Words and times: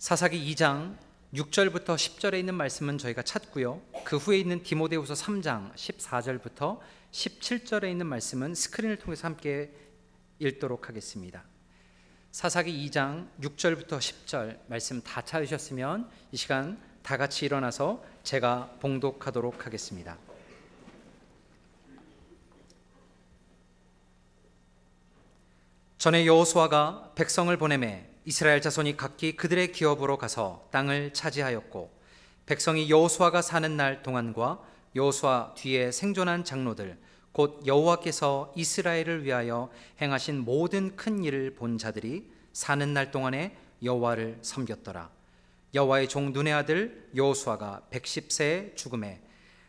사사기 0.00 0.54
2장 0.54 0.96
6절부터 1.34 1.94
10절에 1.94 2.38
있는 2.38 2.54
말씀은 2.54 2.96
저희가 2.96 3.20
찾고요. 3.20 3.82
그 4.02 4.16
후에 4.16 4.38
있는 4.38 4.62
디모데후서 4.62 5.12
3장 5.12 5.74
14절부터 5.74 6.78
17절에 7.12 7.90
있는 7.90 8.06
말씀은 8.06 8.54
스크린을 8.54 8.96
통해서 8.96 9.28
함께 9.28 9.70
읽도록 10.38 10.88
하겠습니다. 10.88 11.44
사사기 12.32 12.88
2장 12.88 13.28
6절부터 13.42 13.98
10절 13.98 14.60
말씀 14.68 15.02
다 15.02 15.20
찾으셨으면 15.20 16.08
이 16.32 16.36
시간 16.38 16.80
다 17.02 17.18
같이 17.18 17.44
일어나서 17.44 18.02
제가 18.22 18.78
봉독하도록 18.80 19.66
하겠습니다. 19.66 20.16
전에 25.98 26.24
여호수아가 26.24 27.12
백성을 27.14 27.54
보내매 27.58 28.09
이스라엘 28.24 28.60
자손이 28.60 28.96
각기 28.96 29.34
그들의 29.34 29.72
기업으로 29.72 30.18
가서 30.18 30.68
땅을 30.70 31.12
차지하였고 31.12 31.90
백성이 32.46 32.90
여호수아가 32.90 33.42
사는 33.42 33.76
날 33.76 34.02
동안과 34.02 34.60
여호수아 34.94 35.54
뒤에 35.54 35.90
생존한 35.90 36.44
장로들 36.44 36.98
곧 37.32 37.62
여호와께서 37.64 38.52
이스라엘을 38.56 39.24
위하여 39.24 39.70
행하신 40.02 40.40
모든 40.40 40.96
큰 40.96 41.22
일을 41.22 41.54
본 41.54 41.78
자들이 41.78 42.30
사는 42.52 42.92
날 42.92 43.10
동안에 43.10 43.56
여호와를 43.82 44.38
섬겼더라. 44.42 45.10
여호와의 45.72 46.08
종 46.08 46.32
눈의 46.32 46.52
아들 46.52 47.08
여호수아가 47.14 47.82
110세에 47.92 48.76
죽음에 48.76 49.22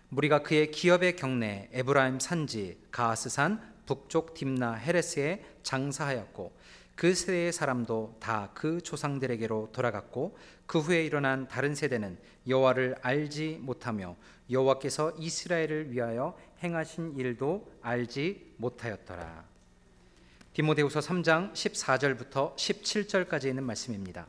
무리가 0.09 0.41
그의 0.41 0.71
기업의 0.71 1.15
경내 1.15 1.69
에브라임 1.71 2.19
산지 2.19 2.77
가하스산 2.91 3.61
북쪽 3.85 4.33
딥나 4.33 4.73
헤레스에 4.73 5.45
장사하였고 5.63 6.51
그 7.01 7.15
세대의 7.15 7.51
사람도 7.51 8.17
다 8.19 8.51
그 8.53 8.79
조상들에게로 8.79 9.69
돌아갔고 9.73 10.37
그 10.67 10.77
후에 10.77 11.03
일어난 11.03 11.47
다른 11.47 11.73
세대는 11.73 12.19
여호와를 12.47 12.97
알지 13.01 13.57
못하며 13.59 14.15
여호와께서 14.51 15.13
이스라엘을 15.17 15.91
위하여 15.91 16.37
행하신 16.61 17.17
일도 17.17 17.67
알지 17.81 18.53
못하였더라. 18.57 19.45
디모데후서 20.53 20.99
3장 20.99 21.53
14절부터 21.53 22.55
17절까지 22.55 23.45
있는 23.45 23.63
말씀입니다. 23.63 24.27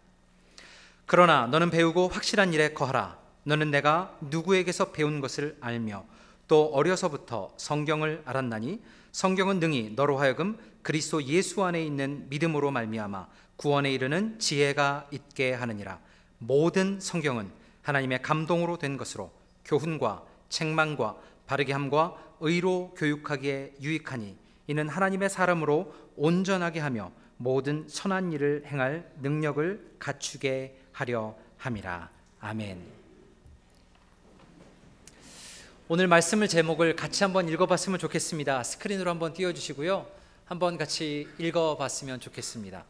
그러나 1.04 1.46
너는 1.48 1.68
배우고 1.68 2.08
확실한 2.08 2.54
일에 2.54 2.72
거하라. 2.72 3.18
너는 3.44 3.70
내가 3.70 4.16
누구에게서 4.22 4.92
배운 4.92 5.20
것을 5.20 5.58
알며 5.60 6.06
또 6.48 6.70
어려서부터 6.72 7.52
성경을 7.58 8.22
알았나니 8.24 8.80
성경은 9.12 9.60
능히 9.60 9.92
너로 9.94 10.16
하여금 10.16 10.56
그리스도 10.82 11.22
예수 11.24 11.64
안에 11.64 11.84
있는 11.84 12.28
믿음으로 12.28 12.70
말미암아 12.70 13.28
구원에 13.56 13.92
이르는 13.92 14.38
지혜가 14.38 15.08
있게 15.12 15.52
하느니라. 15.52 16.00
모든 16.38 16.98
성경은 17.00 17.50
하나님의 17.82 18.22
감동으로 18.22 18.78
된 18.78 18.96
것으로 18.96 19.30
교훈과 19.64 20.24
책망과 20.48 21.16
바르게 21.46 21.72
함과 21.72 22.16
의로 22.40 22.92
교육하기에 22.96 23.74
유익하니 23.80 24.36
이는 24.66 24.88
하나님의 24.88 25.30
사람으로 25.30 25.94
온전하게 26.16 26.80
하며 26.80 27.12
모든 27.36 27.86
선한 27.88 28.32
일을 28.32 28.64
행할 28.66 29.10
능력을 29.20 29.96
갖추게 29.98 30.78
하려 30.92 31.36
함이라. 31.58 32.10
아멘. 32.40 33.02
오늘 35.88 36.06
말씀을 36.06 36.48
제목을 36.48 36.96
같이 36.96 37.22
한번 37.22 37.48
읽어봤으면 37.48 37.98
좋겠습니다. 37.98 38.62
스크린으로 38.62 39.10
한번 39.10 39.34
띄워주시고요. 39.34 40.21
한번 40.46 40.76
같이 40.76 41.28
읽어봤으면 41.38 42.20
좋겠습니다. 42.20 42.84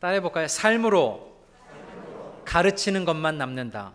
따라해 0.00 0.20
볼까요? 0.20 0.46
삶으로 0.48 1.36
가르치는 2.44 3.04
것만 3.04 3.38
남는다. 3.38 3.92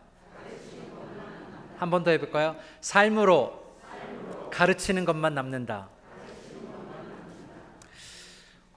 한 1.77 1.89
번 1.89 2.03
더 2.03 2.11
해볼까요? 2.11 2.55
삶으로 2.81 3.59
가르치는 4.51 5.05
것만 5.05 5.33
남는다. 5.33 5.89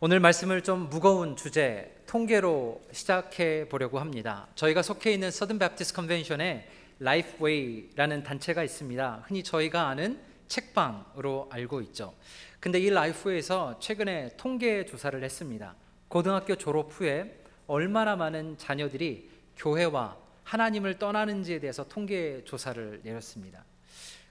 오늘 0.00 0.20
말씀을 0.20 0.62
좀 0.62 0.88
무거운 0.90 1.36
주제, 1.36 2.02
통계로 2.06 2.82
시작해 2.92 3.68
보려고 3.68 3.98
합니다. 4.00 4.46
저희가 4.54 4.82
속해 4.82 5.12
있는 5.12 5.30
서든 5.30 5.58
베프티스 5.58 5.94
컨벤션에 5.94 6.68
라이프웨이라는 7.00 8.22
단체가 8.22 8.62
있습니다. 8.62 9.24
흔히 9.26 9.42
저희가 9.42 9.88
아는 9.88 10.20
책방으로 10.48 11.48
알고 11.50 11.80
있죠. 11.82 12.14
근데 12.64 12.80
이 12.80 12.88
라이프웨이에서 12.88 13.78
최근에 13.78 14.30
통계 14.38 14.86
조사를 14.86 15.22
했습니다. 15.22 15.76
고등학교 16.08 16.56
졸업 16.56 16.98
후에 16.98 17.44
얼마나 17.66 18.16
많은 18.16 18.56
자녀들이 18.56 19.28
교회와 19.54 20.16
하나님을 20.44 20.98
떠나는지에 20.98 21.60
대해서 21.60 21.86
통계 21.86 22.42
조사를 22.44 23.02
내렸습니다. 23.02 23.66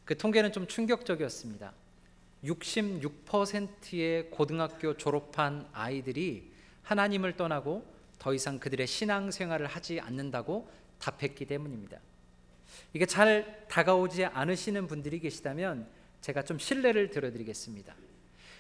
그 0.04 0.18
통계는 0.18 0.52
좀 0.52 0.66
충격적이었습니다. 0.66 1.74
66%의 2.44 4.32
고등학교 4.32 4.98
졸업한 4.98 5.68
아이들이 5.72 6.52
하나님을 6.82 7.38
떠나고 7.38 7.86
더 8.18 8.34
이상 8.34 8.58
그들의 8.58 8.88
신앙 8.88 9.30
생활을 9.30 9.68
하지 9.68 10.00
않는다고 10.00 10.72
답했기 10.98 11.46
때문입니다. 11.46 12.00
이게 12.94 13.06
잘 13.06 13.68
다가오지 13.70 14.26
않으시는 14.26 14.88
분들이 14.88 15.20
계시다면 15.20 15.88
제가 16.22 16.42
좀 16.42 16.58
신뢰를 16.58 17.12
들어드리겠습니다. 17.12 17.94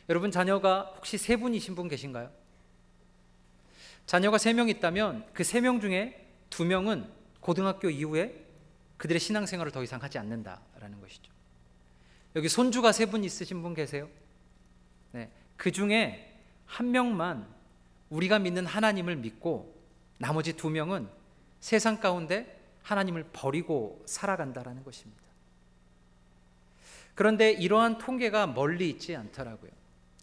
여러분 0.10 0.32
자녀가 0.32 0.94
혹시 0.98 1.18
세 1.18 1.36
분이신 1.38 1.76
분 1.76 1.88
계신가요? 1.88 2.30
자녀가 4.06 4.38
세 4.38 4.54
명 4.54 4.68
있다면 4.70 5.26
그 5.34 5.44
세 5.44 5.62
명 5.62 5.80
중에 5.80 6.28
두 6.50 6.66
명은 6.66 7.10
고등학교 7.40 7.90
이후에 7.90 8.44
그들의 8.98 9.20
신앙생활을 9.20 9.72
더 9.72 9.84
이상 9.84 10.02
하지 10.04 10.18
않는다라는 10.18 11.00
것이죠. 11.02 11.32
여기 12.36 12.50
손주가 12.50 12.92
세 12.92 13.06
분 13.06 13.24
있으신 13.24 13.62
분 13.62 13.74
계세요? 13.74 14.10
네, 15.12 15.30
그 15.56 15.72
중에 15.72 16.36
한 16.66 16.92
명만 16.92 17.48
우리가 18.10 18.40
믿는 18.40 18.66
하나님을 18.66 19.16
믿고 19.18 19.74
나머지 20.18 20.54
두 20.54 20.70
명은 20.70 21.08
세상 21.60 22.00
가운데 22.00 22.60
하나님을 22.84 23.26
버리고 23.32 24.04
살아간다라는 24.06 24.84
것입니다. 24.84 25.22
그런데 27.16 27.52
이러한 27.52 27.98
통계가 28.00 28.48
멀리 28.48 28.90
있지 28.90 29.16
않더라고요. 29.16 29.72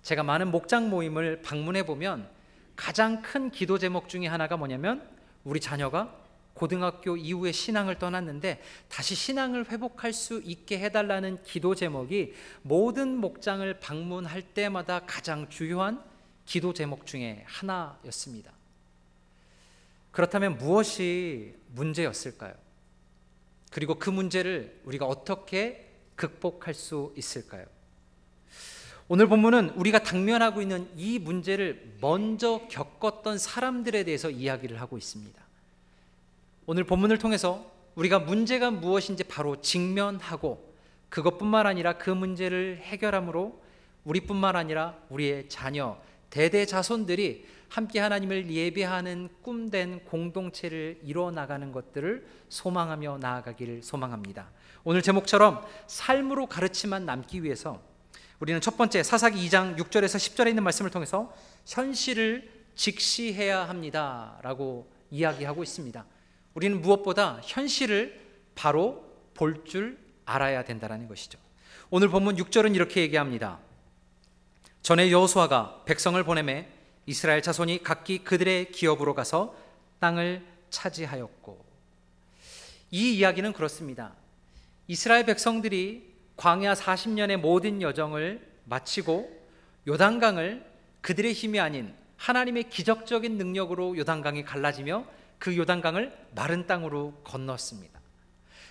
제가 0.02 0.22
많은 0.22 0.50
목장 0.50 0.90
모임을 0.90 1.42
방문해 1.42 1.84
보면 1.84 2.28
가장 2.76 3.22
큰 3.22 3.50
기도 3.50 3.78
제목 3.78 4.08
중에 4.08 4.26
하나가 4.26 4.56
뭐냐면 4.56 5.06
우리 5.44 5.60
자녀가 5.60 6.16
고등학교 6.54 7.16
이후에 7.16 7.52
신앙을 7.52 7.98
떠났는데 7.98 8.62
다시 8.88 9.14
신앙을 9.14 9.70
회복할 9.70 10.12
수 10.12 10.40
있게 10.44 10.78
해달라는 10.78 11.42
기도 11.42 11.74
제목이 11.74 12.34
모든 12.62 13.16
목장을 13.16 13.80
방문할 13.80 14.42
때마다 14.42 15.00
가장 15.06 15.48
주요한 15.48 16.02
기도 16.44 16.74
제목 16.74 17.06
중에 17.06 17.44
하나였습니다. 17.46 18.52
그렇다면 20.10 20.58
무엇이 20.58 21.54
문제였을까요? 21.68 22.54
그리고 23.70 23.94
그 23.94 24.10
문제를 24.10 24.80
우리가 24.84 25.06
어떻게 25.06 25.88
극복할 26.16 26.74
수 26.74 27.14
있을까요? 27.16 27.64
오늘 29.12 29.26
본문은 29.26 29.70
우리가 29.70 30.04
당면하고 30.04 30.62
있는 30.62 30.88
이 30.96 31.18
문제를 31.18 31.96
먼저 32.00 32.60
겪었던 32.70 33.38
사람들에 33.38 34.04
대해서 34.04 34.30
이야기를 34.30 34.80
하고 34.80 34.96
있습니다. 34.96 35.42
오늘 36.66 36.84
본문을 36.84 37.18
통해서 37.18 37.72
우리가 37.96 38.20
문제가 38.20 38.70
무엇인지 38.70 39.24
바로 39.24 39.60
직면하고 39.60 40.76
그것뿐만 41.08 41.66
아니라 41.66 41.98
그 41.98 42.10
문제를 42.10 42.78
해결함으로 42.82 43.60
우리뿐만 44.04 44.54
아니라 44.54 44.96
우리의 45.08 45.48
자녀, 45.48 45.98
대대 46.30 46.64
자손들이 46.64 47.44
함께 47.68 47.98
하나님을 47.98 48.48
예배하는 48.48 49.28
꿈된 49.42 50.04
공동체를 50.04 51.00
이뤄 51.02 51.32
나가는 51.32 51.72
것들을 51.72 52.28
소망하며 52.48 53.18
나아가기를 53.20 53.82
소망합니다. 53.82 54.52
오늘 54.84 55.02
제목처럼 55.02 55.66
삶으로 55.88 56.46
가르치만 56.46 57.06
남기 57.06 57.42
위해서 57.42 57.89
우리는 58.40 58.58
첫 58.62 58.78
번째 58.78 59.02
사사기 59.02 59.46
2장 59.48 59.76
6절에서 59.78 60.16
10절에 60.16 60.48
있는 60.48 60.62
말씀을 60.64 60.90
통해서 60.90 61.32
현실을 61.66 62.50
직시해야 62.74 63.68
합니다라고 63.68 64.90
이야기하고 65.10 65.62
있습니다. 65.62 66.06
우리는 66.54 66.80
무엇보다 66.80 67.40
현실을 67.44 68.18
바로 68.54 69.04
볼 69.34 69.64
줄 69.64 69.98
알아야 70.24 70.64
된다는 70.64 71.06
것이죠. 71.08 71.38
오늘 71.90 72.08
본문 72.08 72.36
6절은 72.36 72.74
이렇게 72.74 73.02
얘기합니다. 73.02 73.58
전에 74.82 75.10
여호수아가 75.10 75.82
백성을 75.84 76.22
보내매 76.24 76.68
이스라엘 77.06 77.42
자손이 77.42 77.82
각기 77.82 78.24
그들의 78.24 78.72
기업으로 78.72 79.14
가서 79.14 79.54
땅을 79.98 80.46
차지하였고 80.70 81.62
이 82.92 83.16
이야기는 83.18 83.52
그렇습니다. 83.52 84.14
이스라엘 84.86 85.26
백성들이 85.26 86.09
광야 86.40 86.72
40년의 86.72 87.36
모든 87.36 87.82
여정을 87.82 88.40
마치고 88.64 89.30
요단강을 89.86 90.64
그들의 91.02 91.34
힘이 91.34 91.60
아닌 91.60 91.92
하나님의 92.16 92.70
기적적인 92.70 93.36
능력으로 93.36 93.98
요단강이 93.98 94.44
갈라지며 94.44 95.04
그 95.38 95.54
요단강을 95.54 96.16
마른 96.34 96.66
땅으로 96.66 97.12
건넜습니다. 97.24 98.00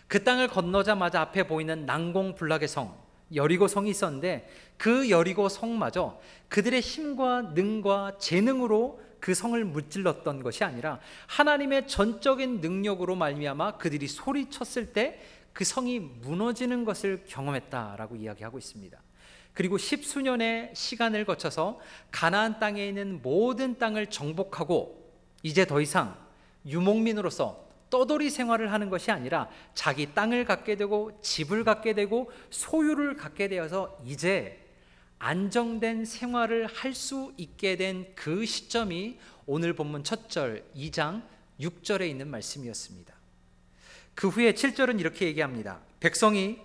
그 0.07 0.23
땅을 0.23 0.47
건너자마자 0.47 1.21
앞에 1.21 1.45
보이는 1.45 1.85
난공불락의 1.85 2.67
성 2.67 2.97
여리고 3.35 3.67
성이 3.67 3.91
있었는데 3.91 4.49
그 4.77 5.11
여리고 5.11 5.47
성마저 5.47 6.19
그들의 6.47 6.81
힘과 6.81 7.51
능과 7.53 8.17
재능으로 8.17 8.99
그 9.19 9.35
성을 9.35 9.63
무찔렀던 9.63 10.41
것이 10.41 10.63
아니라 10.63 10.99
하나님의 11.27 11.87
전적인 11.87 12.61
능력으로 12.61 13.15
말미암아 13.15 13.77
그들이 13.77 14.07
소리쳤을 14.07 14.91
때 14.93 15.21
그 15.53 15.63
성이 15.63 15.99
무너지는 15.99 16.85
것을 16.85 17.23
경험했다라고 17.27 18.15
이야기하고 18.15 18.57
있습니다. 18.57 18.99
그리고 19.53 19.77
십수년의 19.77 20.71
시간을 20.73 21.25
거쳐서 21.25 21.79
가나안 22.11 22.59
땅에 22.59 22.87
있는 22.87 23.21
모든 23.21 23.77
땅을 23.77 24.07
정복하고 24.07 25.11
이제 25.43 25.65
더 25.65 25.81
이상 25.81 26.15
유목민으로서 26.65 27.67
떠돌이 27.89 28.29
생활을 28.29 28.71
하는 28.71 28.89
것이 28.89 29.09
아니라 29.11 29.49
자기 29.73 30.13
땅을 30.13 30.45
갖게 30.45 30.75
되고 30.75 31.19
집을 31.21 31.63
갖게 31.63 31.93
되고 31.93 32.31
소유를 32.51 33.15
갖게 33.17 33.47
되어서 33.47 33.97
이제 34.05 34.63
안정된 35.17 36.05
생활을 36.05 36.67
할 36.67 36.93
수 36.93 37.33
있게 37.37 37.75
된 37.75 38.13
그 38.15 38.45
시점이 38.45 39.17
오늘 39.45 39.73
본문 39.73 40.03
첫절 40.03 40.63
2장 40.75 41.23
6절에 41.59 42.07
있는 42.07 42.27
말씀이었습니다. 42.29 43.18
그 44.15 44.27
후에 44.27 44.53
7절은 44.53 44.99
이렇게 44.99 45.25
얘기합니다. 45.25 45.79
백성이 45.99 46.59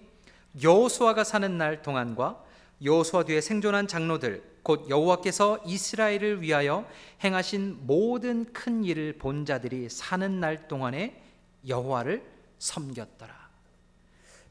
여호수아가 0.62 1.24
사는 1.24 1.56
날 1.58 1.82
동안과 1.82 2.42
여호수아 2.82 3.24
뒤에 3.24 3.40
생존한 3.40 3.86
장로들 3.88 4.42
곧 4.62 4.88
여호와께서 4.88 5.60
이스라엘을 5.66 6.40
위하여 6.40 6.88
행하신 7.22 7.86
모든 7.86 8.50
큰 8.52 8.84
일을 8.84 9.14
본 9.18 9.44
자들이 9.44 9.88
사는 9.90 10.40
날 10.40 10.68
동안에 10.68 11.22
여호와를 11.68 12.24
섬겼더라. 12.58 13.44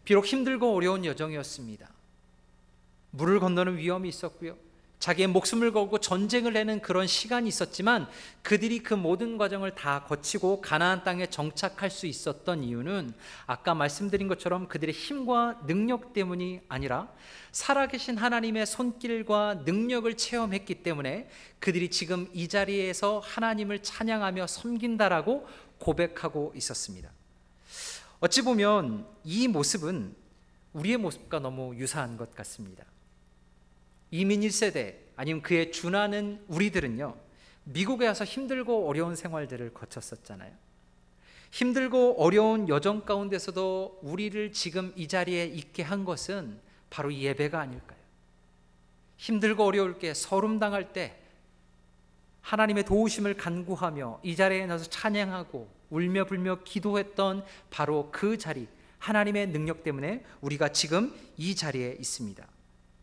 비록 0.06 0.26
힘들고 0.26 0.76
어려운 0.76 1.04
여정이었습니다. 1.06 1.90
물을 3.12 3.40
건너는 3.40 3.78
위험이 3.78 4.10
있었고요. 4.10 4.56
자기의 5.04 5.28
목숨을 5.28 5.74
걸고 5.74 6.00
전쟁을 6.00 6.54
내는 6.54 6.80
그런 6.80 7.08
시간이 7.08 7.50
있었지만 7.50 8.08
그들이 8.42 8.80
그 8.80 8.94
모든 8.94 9.38
과정을 9.38 9.76
다 9.76 10.06
거치고 10.06 10.62
가나안 10.62 11.04
땅에 11.04 11.26
정착할 11.26 11.90
수 11.90 12.08
있었던 12.08 12.64
이유는 12.64 13.14
아까 13.46 13.74
말씀드린 13.74 14.30
것처럼 14.30 14.70
그들의 14.70 14.96
힘과 14.96 15.60
능력 15.68 16.14
때문이 16.14 16.62
아니라 16.70 17.12
살아계신 17.52 18.16
하나님의 18.16 18.66
손길과 18.66 19.64
능력을 19.66 20.16
체험했기 20.16 20.76
때문에 20.76 21.28
그들이 21.60 21.90
지금 21.90 22.30
이 22.32 22.48
자리에서 22.48 23.20
하나님을 23.20 23.84
찬양하며 23.84 24.48
섬긴다라고 24.48 25.46
고백하고 25.80 26.54
있었습니다. 26.56 27.12
어찌 28.22 28.42
보면 28.42 29.06
이 29.26 29.50
모습은 29.50 30.16
우리의 30.72 30.96
모습과 30.96 31.40
너무 31.40 31.76
유사한 31.76 32.16
것 32.16 32.34
같습니다. 32.34 32.86
이민 34.14 34.42
1세대 34.42 34.94
아니면 35.16 35.42
그에 35.42 35.72
준하는 35.72 36.46
우리들은요. 36.48 37.16
미국에 37.64 38.06
와서 38.06 38.24
힘들고 38.24 38.88
어려운 38.88 39.16
생활들을 39.16 39.74
거쳤었잖아요. 39.74 40.52
힘들고 41.50 42.22
어려운 42.22 42.70
여정 42.70 43.06
가운데서도 43.06 44.02
우리를 44.04 44.52
지금 44.52 44.94
이 44.96 45.08
자리에 45.08 45.46
있게 45.46 45.82
한 45.82 46.06
것은 46.06 46.60
바로 46.92 47.12
예배가 47.12 47.60
아닐까요? 47.60 47.98
힘들고 49.18 49.66
어려울 49.66 49.98
때 49.98 50.14
서름 50.14 50.60
당할 50.60 50.94
때 50.94 51.18
하나님의 52.42 52.86
도우심을 52.86 53.36
간구하며 53.36 54.20
이 54.22 54.36
자리에 54.36 54.68
나서 54.68 54.88
찬양하고 54.92 55.68
울며 55.90 56.26
불며 56.26 56.60
기도했던 56.64 57.44
바로 57.72 58.10
그 58.12 58.38
자리 58.38 58.68
하나님의 59.00 59.48
능력 59.48 59.84
때문에 59.84 60.24
우리가 60.42 60.70
지금 60.70 61.16
이 61.36 61.56
자리에 61.56 61.98
있습니다. 62.00 62.48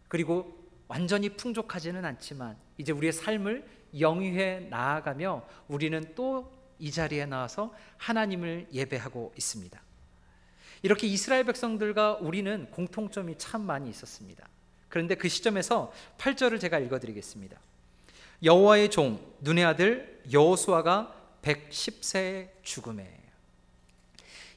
그리고 0.06 0.59
완전히 0.90 1.28
풍족하지는 1.30 2.04
않지만 2.04 2.56
이제 2.76 2.92
우리의 2.92 3.12
삶을 3.12 3.64
영위해 3.98 4.66
나아가며 4.70 5.46
우리는 5.68 6.14
또 6.14 6.60
이 6.80 6.90
자리에 6.90 7.26
나와서 7.26 7.72
하나님을 7.98 8.68
예배하고 8.72 9.34
있습니다. 9.36 9.80
이렇게 10.82 11.06
이스라엘 11.06 11.44
백성들과 11.44 12.14
우리는 12.14 12.68
공통점이 12.70 13.36
참 13.36 13.60
많이 13.60 13.90
있었습니다. 13.90 14.48
그런데 14.88 15.14
그 15.14 15.28
시점에서 15.28 15.92
8절을 16.18 16.58
제가 16.58 16.78
읽어 16.78 16.98
드리겠습니다. 16.98 17.60
여호와의 18.42 18.90
종 18.90 19.20
눈의 19.40 19.64
아들 19.64 20.22
여호수아가 20.32 21.14
110세의 21.42 22.48
죽음에 22.62 23.20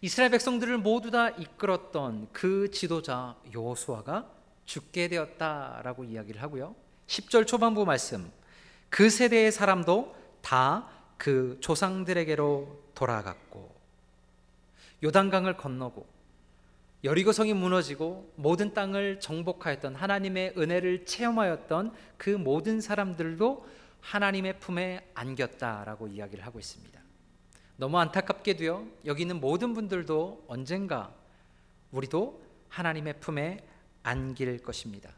이스라엘 0.02 0.32
백성들을 0.32 0.78
모두 0.78 1.12
다 1.12 1.30
이끌었던 1.30 2.30
그 2.32 2.72
지도자 2.72 3.36
여호수아가 3.54 4.30
죽게 4.66 5.08
되었다라고 5.08 6.04
이야기를 6.04 6.42
하고요. 6.42 6.76
10절 7.08 7.48
초반부 7.48 7.86
말씀. 7.86 8.32
그 8.90 9.10
세대의 9.10 9.52
사람도 9.52 10.16
다 10.42 10.94
그 11.24 11.58
조상들에게로 11.62 12.92
돌아갔고 12.96 13.74
요단강을 15.04 15.56
건너고 15.56 16.06
여리고성이 17.06 17.54
무너지고 17.54 18.34
모든 18.36 18.74
땅을 18.74 19.22
정복하였던 19.22 19.96
하나님의 19.96 20.56
은혜를 20.58 21.06
체험하였던 21.06 21.94
그 22.18 22.30
모든 22.30 22.82
사람들도 22.82 23.66
하나님의 24.02 24.60
품에 24.60 25.12
안겼다라고 25.14 26.10
이야기를 26.10 26.46
하고 26.46 26.60
있습니다. 26.60 27.02
너무 27.78 28.00
안타깝게도요. 28.00 28.86
여기 29.06 29.22
있는 29.22 29.40
모든 29.40 29.74
분들도 29.74 30.44
언젠가 30.50 31.14
우리도 31.92 32.42
하나님의 32.68 33.22
품에 33.22 33.60
안길 34.04 34.60
것입니다. 34.60 35.10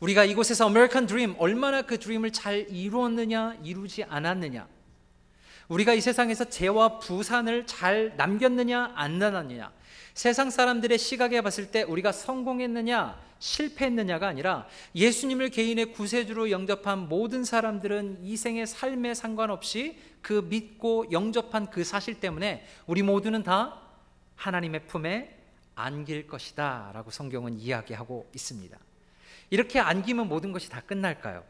우리가 0.00 0.24
이곳에서 0.24 0.70
드림 1.06 1.34
얼마나 1.38 1.82
그 1.82 1.98
드림을 1.98 2.32
잘 2.32 2.66
이루었느냐 2.68 3.58
이루지 3.62 4.04
않았느냐 4.04 4.66
우리가 5.68 5.94
이 5.94 6.00
세상에서 6.00 6.46
재와 6.46 6.98
부산을 6.98 7.66
잘 7.66 8.14
남겼느냐 8.16 8.92
안 8.94 9.18
남았느냐 9.18 9.72
세상 10.14 10.50
사람들의 10.50 10.98
시각에 10.98 11.40
봤을 11.40 11.70
때 11.70 11.82
우리가 11.82 12.12
성공했느냐 12.12 13.18
실패했느냐가 13.38 14.28
아니라 14.28 14.68
예수님을 14.94 15.48
개인의 15.48 15.92
구세주로 15.92 16.50
영접한 16.50 17.08
모든 17.08 17.42
사람들은 17.44 18.18
이 18.22 18.36
생의 18.36 18.66
삶에 18.66 19.14
상관없이 19.14 19.98
그 20.20 20.46
믿고 20.48 21.06
영접한 21.10 21.70
그 21.70 21.82
사실 21.82 22.20
때문에 22.20 22.64
우리 22.86 23.02
모두는 23.02 23.42
다 23.42 23.80
하나님의 24.36 24.86
품에 24.86 25.41
안길 25.74 26.26
것이다 26.26 26.90
라고 26.92 27.10
성경은 27.10 27.58
이야기하고 27.58 28.30
있습니다. 28.34 28.78
이렇게 29.50 29.78
안기면 29.78 30.28
모든 30.28 30.52
것이 30.52 30.68
다 30.68 30.80
끝날까요? 30.80 31.44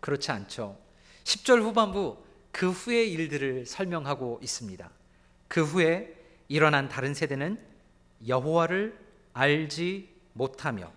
그렇지 0.00 0.30
않죠. 0.30 0.78
10절 1.24 1.62
후반부 1.62 2.22
그 2.52 2.70
후의 2.70 3.10
일들을 3.12 3.66
설명하고 3.66 4.38
있습니다. 4.42 4.90
그 5.48 5.64
후에 5.64 6.14
일어난 6.48 6.88
다른 6.88 7.14
세대는 7.14 7.58
여호와를 8.26 8.98
알지 9.32 10.14
못하며 10.34 10.92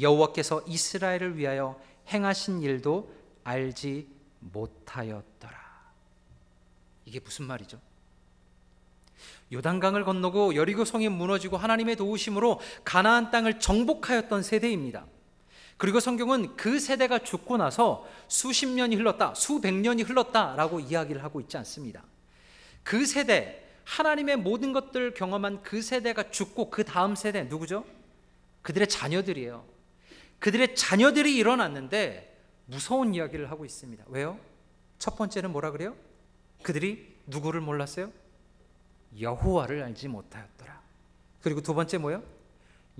여호와께서 0.00 0.62
이스라엘을 0.66 1.36
위하여 1.36 1.80
행하신 2.08 2.62
일도 2.62 3.12
알지 3.44 4.08
못하였더라. 4.40 5.64
이게 7.06 7.20
무슨 7.20 7.46
말이죠? 7.46 7.80
요단강을 9.54 10.04
건너고 10.04 10.54
여리고 10.54 10.84
성이 10.84 11.08
무너지고 11.08 11.56
하나님의 11.56 11.96
도우심으로 11.96 12.60
가나안 12.84 13.30
땅을 13.30 13.58
정복하였던 13.60 14.42
세대입니다. 14.42 15.06
그리고 15.76 15.98
성경은 16.00 16.56
그 16.56 16.78
세대가 16.78 17.20
죽고 17.20 17.56
나서 17.56 18.06
수십 18.28 18.66
년이 18.66 18.96
흘렀다, 18.96 19.34
수백 19.34 19.74
년이 19.74 20.02
흘렀다라고 20.02 20.80
이야기를 20.80 21.22
하고 21.24 21.40
있지 21.40 21.56
않습니다. 21.56 22.04
그 22.82 23.06
세대, 23.06 23.64
하나님의 23.84 24.36
모든 24.36 24.72
것들을 24.72 25.14
경험한 25.14 25.62
그 25.62 25.82
세대가 25.82 26.30
죽고 26.30 26.70
그 26.70 26.84
다음 26.84 27.14
세대 27.14 27.42
누구죠? 27.44 27.84
그들의 28.62 28.88
자녀들이에요. 28.88 29.64
그들의 30.38 30.74
자녀들이 30.74 31.36
일어났는데 31.36 32.34
무서운 32.66 33.14
이야기를 33.14 33.50
하고 33.50 33.64
있습니다. 33.64 34.04
왜요? 34.08 34.38
첫 34.98 35.16
번째는 35.16 35.50
뭐라 35.52 35.70
그래요? 35.70 35.94
그들이 36.62 37.14
누구를 37.26 37.60
몰랐어요? 37.60 38.10
여호와를 39.20 39.82
알지 39.82 40.08
못하였더라. 40.08 40.80
그리고 41.42 41.60
두 41.60 41.74
번째 41.74 41.98
뭐요? 41.98 42.22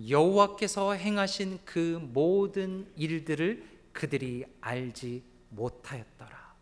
여호와께서 0.08 0.92
행하신 0.94 1.60
그 1.64 1.98
모든 2.12 2.90
일들을 2.96 3.64
그들이 3.92 4.44
알지 4.60 5.22
못하였더라. 5.50 6.54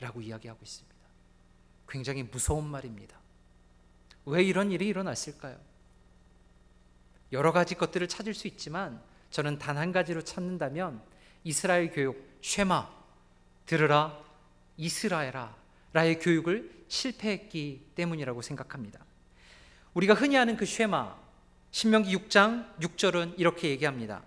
라고 0.00 0.20
이야기하고 0.20 0.60
있습니다. 0.62 0.96
굉장히 1.88 2.22
무서운 2.22 2.66
말입니다. 2.66 3.16
왜 4.26 4.42
이런 4.42 4.70
일이 4.70 4.86
일어났을까요? 4.88 5.58
여러 7.32 7.52
가지 7.52 7.74
것들을 7.74 8.06
찾을 8.08 8.34
수 8.34 8.46
있지만 8.46 9.02
저는 9.30 9.58
단 9.58 9.76
한 9.76 9.92
가지로 9.92 10.22
찾는다면 10.22 11.02
이스라엘 11.44 11.90
교육 11.90 12.38
쉐마 12.42 12.90
들으라 13.66 14.18
이스라엘아 14.76 15.54
라의 15.92 16.18
교육을 16.18 16.77
실패했기 16.88 17.86
때문이라고 17.94 18.42
생각합니다. 18.42 19.00
우리가 19.94 20.14
흔히 20.14 20.36
하는 20.36 20.56
그 20.56 20.64
쉐마 20.64 21.16
신명기 21.70 22.16
6장 22.16 22.78
6절은 22.80 23.34
이렇게 23.36 23.68
얘기합니다. 23.70 24.22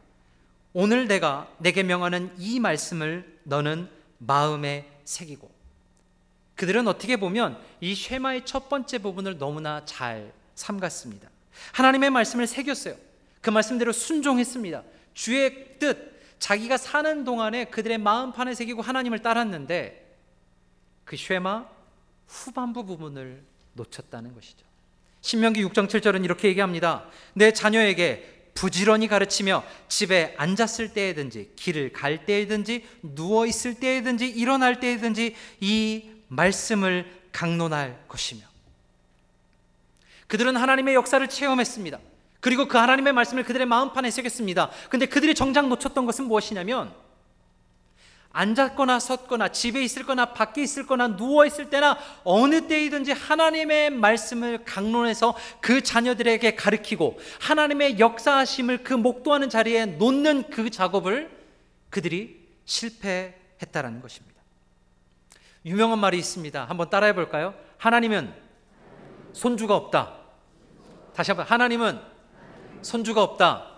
오늘 0.73 1.07
내가 1.07 1.51
내게 1.57 1.83
명하는 1.83 2.33
이 2.37 2.59
말씀을 2.59 3.39
너는 3.43 3.89
마음에 4.19 4.89
새기고 5.03 5.51
그들은 6.55 6.87
어떻게 6.87 7.17
보면 7.17 7.59
이 7.79 7.95
쉐마의 7.95 8.45
첫 8.45 8.69
번째 8.69 8.99
부분을 8.99 9.37
너무나 9.37 9.83
잘 9.85 10.31
삼갔습니다. 10.55 11.29
하나님의 11.73 12.11
말씀을 12.11 12.47
새겼어요. 12.47 12.95
그 13.41 13.49
말씀대로 13.49 13.91
순종했습니다. 13.91 14.83
주의 15.13 15.79
뜻, 15.79 16.11
자기가 16.39 16.77
사는 16.77 17.23
동안에 17.23 17.65
그들의 17.65 17.97
마음판에 17.97 18.53
새기고 18.53 18.81
하나님을 18.81 19.19
따랐는데 19.19 20.17
그 21.03 21.17
쉐마 21.17 21.67
후반부 22.31 22.85
부분을 22.85 23.43
놓쳤다는 23.73 24.33
것이죠. 24.33 24.65
신명기 25.21 25.63
6장 25.65 25.87
7절은 25.87 26.23
이렇게 26.23 26.47
얘기합니다. 26.47 27.05
내 27.33 27.51
자녀에게 27.51 28.51
부지런히 28.53 29.07
가르치며 29.07 29.63
집에 29.87 30.33
앉았을 30.37 30.93
때에든지 30.93 31.51
길을 31.55 31.93
갈 31.93 32.25
때에든지 32.25 32.85
누워 33.01 33.45
있을 33.45 33.75
때에든지 33.75 34.27
일어날 34.27 34.79
때에든지 34.79 35.35
이 35.59 36.09
말씀을 36.27 37.21
강론할 37.31 38.05
것이며 38.07 38.41
그들은 40.27 40.55
하나님의 40.55 40.95
역사를 40.95 41.25
체험했습니다. 41.27 41.99
그리고 42.39 42.67
그 42.67 42.77
하나님의 42.77 43.13
말씀을 43.13 43.43
그들의 43.43 43.67
마음판에 43.67 44.09
새겼습니다. 44.09 44.71
근데 44.89 45.05
그들이 45.05 45.35
정작 45.35 45.67
놓쳤던 45.67 46.05
것은 46.05 46.25
무엇이냐면 46.25 46.93
앉았거나 48.33 48.99
섰거나 48.99 49.49
집에 49.49 49.83
있을 49.83 50.05
거나 50.05 50.33
밖에 50.33 50.63
있을 50.63 50.85
거나 50.85 51.15
누워 51.15 51.45
있을 51.45 51.69
때나 51.69 51.97
어느 52.23 52.67
때이든지 52.67 53.11
하나님의 53.11 53.89
말씀을 53.89 54.63
강론해서 54.63 55.35
그 55.59 55.81
자녀들에게 55.81 56.55
가르치고 56.55 57.19
하나님의 57.39 57.99
역사하심을 57.99 58.83
그 58.83 58.93
목도하는 58.93 59.49
자리에 59.49 59.85
놓는 59.85 60.49
그 60.49 60.69
작업을 60.69 61.29
그들이 61.89 62.47
실패했다라는 62.65 64.01
것입니다. 64.01 64.41
유명한 65.65 65.99
말이 65.99 66.17
있습니다. 66.17 66.65
한번 66.65 66.89
따라해 66.89 67.13
볼까요? 67.13 67.53
하나님은 67.77 68.33
손주가 69.33 69.75
없다. 69.75 70.13
다시 71.13 71.31
한번 71.31 71.45
하나님은 71.47 71.99
손주가 72.81 73.21
없다. 73.21 73.70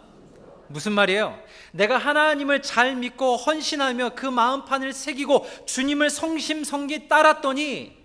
무슨 0.73 0.93
말이에요? 0.93 1.39
내가 1.71 1.99
하나님을 1.99 2.63
잘 2.63 2.95
믿고 2.95 3.37
헌신하며 3.37 4.15
그 4.15 4.25
마음판을 4.25 4.91
새기고 4.91 5.45
주님을 5.67 6.09
성심성기 6.09 7.07
따랐더니 7.07 7.95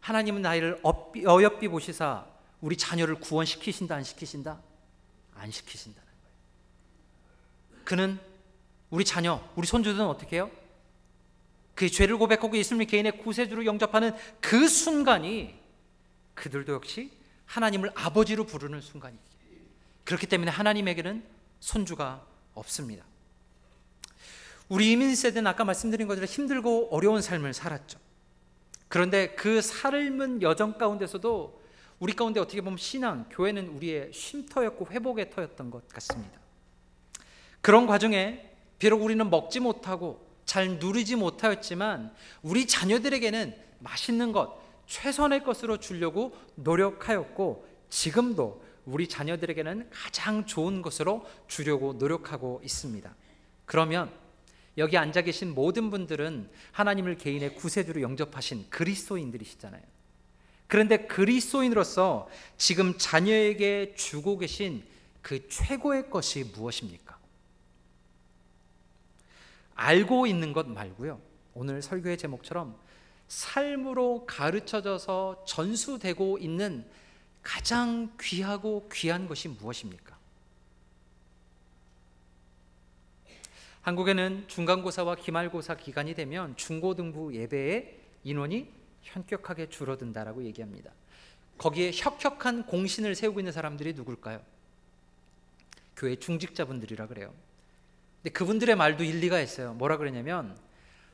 하나님은 0.00 0.42
나이를 0.42 0.82
어여삐 0.82 1.68
보시사 1.68 2.26
우리 2.60 2.76
자녀를 2.76 3.14
구원시키신다 3.16 3.94
안 3.94 4.02
시키신다? 4.02 4.60
안 5.36 5.50
시키신다는 5.52 6.08
거예요. 6.22 7.84
그는 7.84 8.18
우리 8.90 9.04
자녀, 9.04 9.40
우리 9.54 9.66
손주들은 9.66 10.06
어떻게 10.06 10.36
해요? 10.36 10.50
그 11.76 11.88
죄를 11.88 12.18
고백하고 12.18 12.56
예수님을 12.56 12.86
개인의 12.86 13.18
구세주로 13.18 13.64
영접하는 13.64 14.12
그 14.40 14.66
순간이 14.66 15.54
그들도 16.34 16.72
역시 16.72 17.12
하나님을 17.44 17.92
아버지로 17.94 18.44
부르는 18.44 18.80
순간이기 18.80 19.22
그렇기 20.04 20.26
때문에 20.26 20.50
하나님에게는 20.50 21.35
손주가 21.66 22.24
없습니다. 22.54 23.04
우리 24.68 24.92
이민 24.92 25.16
세대는 25.16 25.48
아까 25.48 25.64
말씀드린 25.64 26.06
것처럼 26.06 26.28
힘들고 26.28 26.90
어려운 26.92 27.20
삶을 27.20 27.54
살았죠. 27.54 27.98
그런데 28.86 29.34
그 29.34 29.60
삶은 29.60 30.42
여정 30.42 30.78
가운데서도 30.78 31.60
우리 31.98 32.12
가운데 32.12 32.38
어떻게 32.38 32.60
보면 32.60 32.78
신앙, 32.78 33.26
교회는 33.30 33.70
우리의 33.70 34.12
쉼터였고 34.12 34.86
회복의 34.92 35.30
터였던 35.30 35.72
것 35.72 35.88
같습니다. 35.88 36.38
그런 37.60 37.88
과정에 37.88 38.48
비록 38.78 39.02
우리는 39.02 39.28
먹지 39.28 39.58
못하고 39.58 40.24
잘 40.44 40.78
누리지 40.78 41.16
못하였지만 41.16 42.14
우리 42.42 42.68
자녀들에게는 42.68 43.56
맛있는 43.80 44.30
것, 44.30 44.56
최선의 44.86 45.42
것으로 45.42 45.78
주려고 45.78 46.36
노력하였고 46.54 47.66
지금도 47.90 48.65
우리 48.86 49.08
자녀들에게는 49.08 49.90
가장 49.90 50.46
좋은 50.46 50.80
것으로 50.80 51.26
주려고 51.48 51.92
노력하고 51.92 52.60
있습니다. 52.64 53.14
그러면 53.64 54.10
여기 54.78 54.96
앉아 54.96 55.22
계신 55.22 55.54
모든 55.54 55.90
분들은 55.90 56.48
하나님을 56.72 57.18
개인의 57.18 57.56
구세주로 57.56 58.00
영접하신 58.00 58.70
그리스도인들이시잖아요. 58.70 59.82
그런데 60.68 61.06
그리스도인으로서 61.06 62.28
지금 62.56 62.96
자녀에게 62.96 63.94
주고 63.96 64.38
계신 64.38 64.84
그 65.22 65.48
최고의 65.48 66.10
것이 66.10 66.44
무엇입니까? 66.54 67.18
알고 69.74 70.26
있는 70.26 70.52
것 70.52 70.68
말고요. 70.68 71.20
오늘 71.54 71.82
설교의 71.82 72.18
제목처럼 72.18 72.76
삶으로 73.28 74.26
가르쳐져서 74.26 75.44
전수되고 75.46 76.38
있는 76.38 76.86
가장 77.46 78.10
귀하고 78.20 78.88
귀한 78.92 79.28
것이 79.28 79.46
무엇입니까? 79.46 80.16
한국에는 83.82 84.48
중간고사와 84.48 85.14
기말고사 85.14 85.76
기간이 85.76 86.16
되면 86.16 86.56
중고등부 86.56 87.36
예배의 87.36 88.00
인원이 88.24 88.68
현격하게 89.02 89.68
줄어든다라고 89.68 90.42
얘기합니다. 90.42 90.90
거기에 91.56 91.92
혁혁한 91.94 92.66
공신을 92.66 93.14
세우고 93.14 93.38
있는 93.38 93.52
사람들이 93.52 93.92
누굴까요? 93.92 94.42
교회 95.96 96.16
중직자분들이라 96.16 97.06
그래요. 97.06 97.32
근데 98.24 98.30
그분들의 98.30 98.74
말도 98.74 99.04
일리가 99.04 99.40
있어요. 99.40 99.72
뭐라 99.74 99.98
그러냐면 99.98 100.58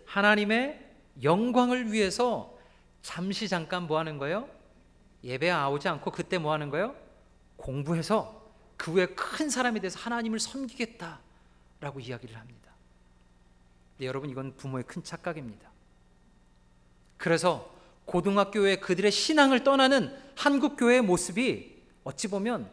하나님의 0.07 0.93
영광을 1.23 1.93
위해서 1.93 2.59
잠시 3.03 3.49
잠깐 3.49 3.87
뭐 3.87 3.99
하는 3.99 4.17
거예요? 4.17 4.62
예배 5.25 5.51
아오지 5.51 5.89
않고 5.89 6.11
그때 6.11 6.39
뭐 6.39 6.53
하는 6.53 6.71
거예요? 6.71 6.95
공부해서 7.57 8.51
그 8.77 8.93
후에 8.93 9.07
큰 9.07 9.49
사람이 9.49 9.81
돼서 9.81 9.99
하나님을 10.01 10.41
섬기겠다라고 10.41 12.01
이야기를 12.01 12.37
합니다. 12.37 12.73
네, 13.99 14.07
여러분 14.07 14.31
이건 14.31 14.57
부모의 14.57 14.85
큰 14.85 15.05
착각입니다. 15.05 15.71
그래서 17.17 17.73
고등학교에 18.05 18.77
그들의 18.77 19.13
신앙을 19.13 19.63
떠나는 19.63 20.19
한국 20.37 20.77
교회의 20.77 21.03
모습이 21.03 21.81
어찌 22.03 22.27
보면 22.27 22.69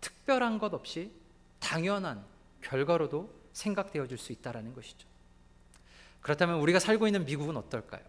특별한 0.00 0.58
것 0.58 0.74
없이 0.74 1.12
당연한 1.60 2.24
결과로도 2.62 3.32
생각되어질 3.52 4.18
수 4.18 4.32
있다라는 4.32 4.74
것이죠. 4.74 5.06
그렇다면 6.20 6.58
우리가 6.58 6.80
살고 6.80 7.06
있는 7.06 7.24
미국은 7.24 7.56
어떨까요? 7.56 8.02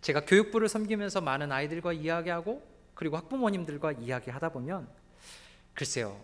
제가 0.00 0.24
교육부를 0.24 0.68
섬기면서 0.68 1.20
많은 1.20 1.50
아이들과 1.52 1.92
이야기하고 1.92 2.62
그리고 2.94 3.16
학부모님들과 3.16 3.92
이야기하다 3.92 4.50
보면 4.50 4.88
글쎄요. 5.74 6.20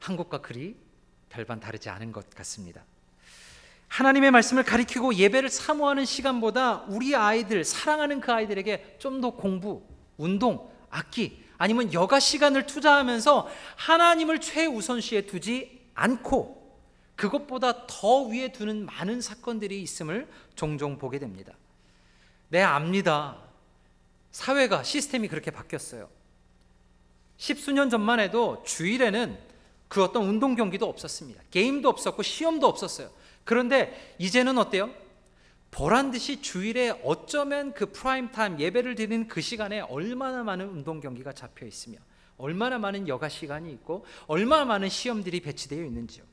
한국과 0.00 0.40
그리 0.40 0.76
별반 1.28 1.60
다르지 1.60 1.88
않은 1.88 2.12
것 2.12 2.30
같습니다. 2.30 2.84
하나님의 3.88 4.30
말씀을 4.30 4.62
가리키고 4.64 5.14
예배를 5.14 5.48
사모하는 5.48 6.04
시간보다 6.04 6.84
우리 6.88 7.14
아이들 7.14 7.64
사랑하는 7.64 8.20
그 8.20 8.32
아이들에게 8.32 8.96
좀 8.98 9.20
더 9.20 9.30
공부, 9.30 9.82
운동, 10.16 10.70
악기 10.90 11.44
아니면 11.58 11.92
여가 11.92 12.20
시간을 12.20 12.66
투자하면서 12.66 13.48
하나님을 13.76 14.40
최우선시에 14.40 15.22
두지 15.26 15.88
않고 15.94 16.56
그것보다 17.16 17.86
더 17.86 18.22
위에 18.24 18.52
두는 18.52 18.84
많은 18.84 19.20
사건들이 19.20 19.80
있음을 19.82 20.28
종종 20.54 20.98
보게 20.98 21.18
됩니다. 21.18 21.54
네, 22.48 22.62
압니다. 22.62 23.38
사회가 24.30 24.82
시스템이 24.82 25.28
그렇게 25.28 25.50
바뀌었어요. 25.50 26.08
십수년 27.36 27.90
전만 27.90 28.20
해도 28.20 28.62
주일에는 28.64 29.38
그 29.88 30.02
어떤 30.02 30.24
운동 30.24 30.54
경기도 30.54 30.88
없었습니다. 30.88 31.42
게임도 31.50 31.88
없었고 31.88 32.22
시험도 32.22 32.66
없었어요. 32.66 33.10
그런데 33.44 34.14
이제는 34.18 34.58
어때요? 34.58 34.90
보란 35.70 36.10
듯이 36.10 36.40
주일에 36.40 36.90
어쩌면 37.04 37.72
그 37.74 37.92
프라임 37.92 38.30
타임 38.30 38.58
예배를 38.58 38.94
드리는 38.94 39.28
그 39.28 39.40
시간에 39.40 39.80
얼마나 39.80 40.42
많은 40.42 40.68
운동 40.68 41.00
경기가 41.00 41.32
잡혀 41.32 41.66
있으며 41.66 41.98
얼마나 42.38 42.78
많은 42.78 43.08
여가 43.08 43.28
시간이 43.28 43.70
있고 43.72 44.04
얼마나 44.26 44.64
많은 44.64 44.88
시험들이 44.88 45.40
배치되어 45.40 45.84
있는지요. 45.84 46.24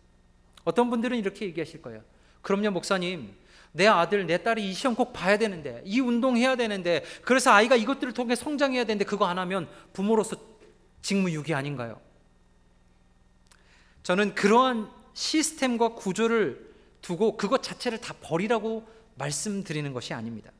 어떤 0.63 0.89
분들은 0.89 1.17
이렇게 1.17 1.45
얘기하실 1.45 1.81
거예요. 1.81 2.03
그럼요, 2.41 2.71
목사님. 2.71 3.35
내 3.73 3.87
아들, 3.87 4.25
내 4.27 4.41
딸이 4.41 4.69
이 4.69 4.73
시험 4.73 4.95
꼭 4.95 5.11
봐야 5.13 5.37
되는데, 5.37 5.81
이 5.83 5.99
운동해야 5.99 6.55
되는데, 6.55 7.03
그래서 7.23 7.51
아이가 7.51 7.75
이것들을 7.75 8.13
통해 8.13 8.35
성장해야 8.35 8.85
되는데, 8.85 9.03
그거 9.03 9.25
안 9.25 9.37
하면 9.39 9.67
부모로서 9.93 10.37
직무유기 11.01 11.53
아닌가요? 11.53 11.99
저는 14.03 14.35
그러한 14.35 14.89
시스템과 15.13 15.89
구조를 15.95 16.73
두고 17.01 17.35
그것 17.35 17.63
자체를 17.63 17.99
다 17.99 18.13
버리라고 18.21 18.87
말씀드리는 19.15 19.91
것이 19.91 20.13
아닙니다. 20.13 20.51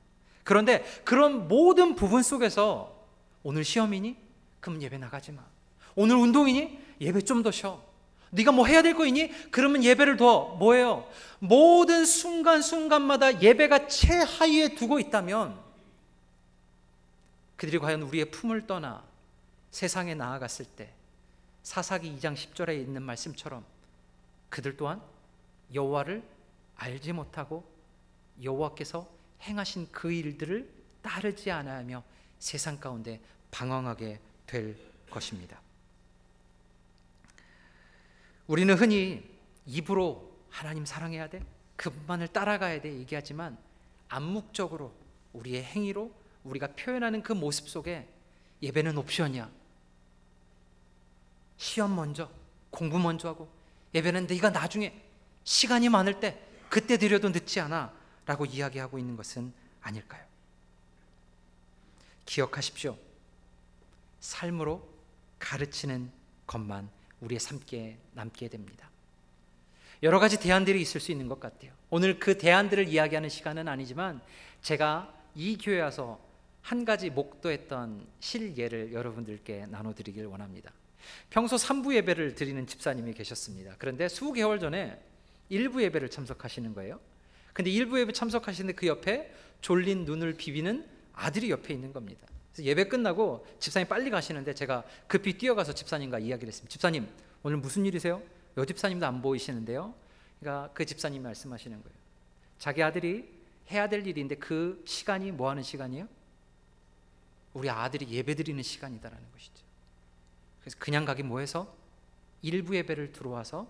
그런데 0.43 0.83
그런 1.05 1.47
모든 1.47 1.95
부분 1.95 2.23
속에서 2.23 3.07
오늘 3.43 3.63
시험이니? 3.63 4.17
그럼 4.59 4.81
예배 4.81 4.97
나가지 4.97 5.31
마. 5.31 5.43
오늘 5.95 6.15
운동이니? 6.15 6.79
예배 7.01 7.21
좀 7.21 7.43
더 7.43 7.51
쉬어. 7.51 7.81
네가 8.33 8.51
뭐 8.51 8.65
해야 8.65 8.81
될 8.81 8.95
거 8.95 9.05
있니? 9.05 9.29
그러면 9.51 9.83
예배를 9.83 10.17
둬. 10.17 10.55
뭐예요? 10.59 11.07
모든 11.39 12.05
순간순간마다 12.05 13.41
예배가 13.41 13.87
최하위에 13.87 14.75
두고 14.75 14.99
있다면 14.99 15.59
그들이 17.55 17.79
과연 17.79 18.01
우리의 18.01 18.31
품을 18.31 18.65
떠나 18.67 19.03
세상에 19.71 20.15
나아갔을 20.15 20.65
때 20.65 20.93
사사기 21.61 22.15
2장 22.17 22.35
10절에 22.35 22.77
있는 22.79 23.01
말씀처럼 23.03 23.63
그들 24.49 24.75
또한 24.77 25.01
여호와를 25.73 26.23
알지 26.75 27.13
못하고 27.13 27.63
여호와께서 28.41 29.07
행하신 29.43 29.89
그 29.91 30.11
일들을 30.11 30.69
따르지 31.01 31.51
않아하며 31.51 32.03
세상 32.39 32.79
가운데 32.79 33.19
방황하게 33.51 34.19
될 34.47 34.75
것입니다. 35.09 35.62
우리는 38.47 38.73
흔히 38.75 39.23
입으로 39.65 40.31
하나님 40.49 40.85
사랑해야 40.85 41.29
돼, 41.29 41.43
그분만을 41.75 42.27
따라가야 42.27 42.81
돼 42.81 42.93
얘기하지만 42.99 43.57
암묵적으로 44.09 44.93
우리의 45.33 45.63
행위로 45.63 46.13
우리가 46.43 46.67
표현하는 46.75 47.23
그 47.23 47.33
모습 47.33 47.69
속에 47.69 48.07
예배는 48.61 48.97
옵션이야. 48.97 49.49
시험 51.57 51.95
먼저, 51.95 52.29
공부 52.69 52.99
먼저 52.99 53.29
하고 53.29 53.49
예배는 53.93 54.27
네가 54.27 54.49
나중에 54.49 55.01
시간이 55.43 55.89
많을 55.89 56.19
때 56.19 56.39
그때 56.69 56.97
드려도 56.97 57.29
늦지 57.29 57.59
않아라고 57.61 58.45
이야기하고 58.45 58.97
있는 58.99 59.15
것은 59.15 59.53
아닐까요? 59.81 60.23
기억하십시오. 62.25 62.97
삶으로 64.19 64.87
가르치는 65.39 66.11
것만 66.47 66.89
우리의 67.23 67.39
삶께 67.39 67.97
남게 68.13 68.49
됩니다. 68.49 68.89
여러 70.01 70.19
가지 70.19 70.39
대안들이 70.39 70.81
있을 70.81 70.99
수 70.99 71.11
있는 71.11 71.27
것 71.27 71.39
같아요. 71.39 71.71
오늘 71.89 72.19
그 72.19 72.37
대안들을 72.37 72.87
이야기하는 72.87 73.29
시간은 73.29 73.67
아니지만 73.67 74.21
제가 74.61 75.13
이 75.35 75.57
교회 75.57 75.79
와서 75.79 76.19
한 76.61 76.85
가지 76.85 77.09
목도했던 77.09 78.05
실예를 78.19 78.93
여러분들께 78.93 79.67
나눠드리길 79.67 80.25
원합니다. 80.25 80.71
평소 81.29 81.55
3부 81.55 81.93
예배를 81.95 82.35
드리는 82.35 82.65
집사님이 82.65 83.13
계셨습니다. 83.13 83.75
그런데 83.77 84.07
수개월 84.07 84.59
전에 84.59 85.01
1부 85.51 85.81
예배를 85.83 86.09
참석하시는 86.09 86.73
거예요. 86.73 86.99
근데 87.53 87.69
1부 87.71 87.99
예배 87.99 88.13
참석하시는데 88.13 88.73
그 88.75 88.87
옆에 88.87 89.33
졸린 89.61 90.05
눈을 90.05 90.33
비비는 90.33 90.85
아들이 91.13 91.49
옆에 91.49 91.73
있는 91.73 91.93
겁니다. 91.93 92.27
그래서 92.53 92.69
예배 92.69 92.85
끝나고 92.85 93.45
집사님 93.59 93.87
빨리 93.87 94.11
가시는데 94.11 94.53
제가 94.53 94.83
급히 95.07 95.37
뛰어가서 95.37 95.73
집사님과 95.73 96.19
이야기를 96.19 96.47
했습니다. 96.47 96.71
집사님, 96.71 97.09
오늘 97.41 97.57
무슨 97.57 97.85
일이세요? 97.85 98.21
여 98.57 98.65
집사님도 98.65 99.05
안 99.05 99.21
보이시는데요. 99.21 99.93
그러니까 100.39 100.71
그 100.73 100.85
집사님이 100.85 101.23
말씀하시는 101.23 101.81
거예요. 101.81 101.97
자기 102.59 102.83
아들이 102.83 103.33
해야 103.71 103.89
될 103.89 104.05
일인데 104.05 104.35
그 104.35 104.83
시간이 104.85 105.31
뭐 105.31 105.49
하는 105.49 105.63
시간이에요? 105.63 106.07
우리 107.53 107.69
아들이 107.69 108.07
예배 108.09 108.35
드리는 108.35 108.61
시간이다라는 108.61 109.31
것이죠. 109.31 109.63
그래서 110.61 110.77
그냥 110.79 111.05
가기 111.05 111.23
뭐해서 111.23 111.75
일부 112.41 112.75
예배를 112.75 113.11
들어와서 113.11 113.67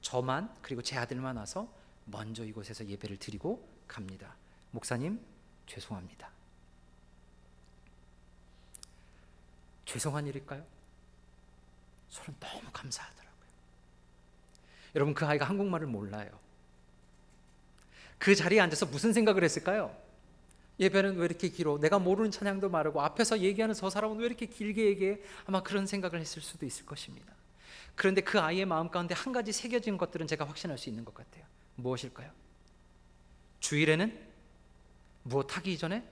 저만 0.00 0.54
그리고 0.62 0.82
제 0.82 0.96
아들만 0.96 1.36
와서 1.36 1.68
먼저 2.04 2.44
이곳에서 2.44 2.86
예배를 2.86 3.16
드리고 3.16 3.68
갑니다. 3.88 4.36
목사님 4.70 5.20
죄송합니다. 5.66 6.30
죄송한 9.92 10.26
일일까요? 10.26 10.64
저는 12.08 12.34
너무 12.40 12.62
감사하더라고요. 12.72 13.50
여러분 14.94 15.12
그 15.12 15.26
아이가 15.26 15.44
한국말을 15.44 15.86
몰라요. 15.86 16.30
그 18.16 18.34
자리에 18.34 18.58
앉아서 18.60 18.86
무슨 18.86 19.12
생각을 19.12 19.44
했을까요? 19.44 19.94
예배는 20.80 21.16
왜 21.16 21.26
이렇게 21.26 21.50
길어? 21.50 21.78
내가 21.78 21.98
모르는 21.98 22.30
찬양도 22.30 22.70
말하고 22.70 23.02
앞에서 23.02 23.40
얘기하는 23.40 23.74
저 23.74 23.90
사람은 23.90 24.16
왜 24.16 24.26
이렇게 24.26 24.46
길게 24.46 24.86
얘기해? 24.86 25.20
아마 25.44 25.62
그런 25.62 25.86
생각을 25.86 26.20
했을 26.20 26.40
수도 26.40 26.64
있을 26.64 26.86
것입니다. 26.86 27.34
그런데 27.94 28.22
그 28.22 28.40
아이의 28.40 28.64
마음 28.64 28.88
가운데 28.88 29.14
한 29.14 29.34
가지 29.34 29.52
새겨진 29.52 29.98
것들은 29.98 30.26
제가 30.26 30.46
확신할 30.46 30.78
수 30.78 30.88
있는 30.88 31.04
것 31.04 31.12
같아요. 31.12 31.44
무엇일까요? 31.74 32.30
주일에는 33.60 34.18
무엇 35.24 35.54
하기 35.54 35.74
이전에 35.74 36.02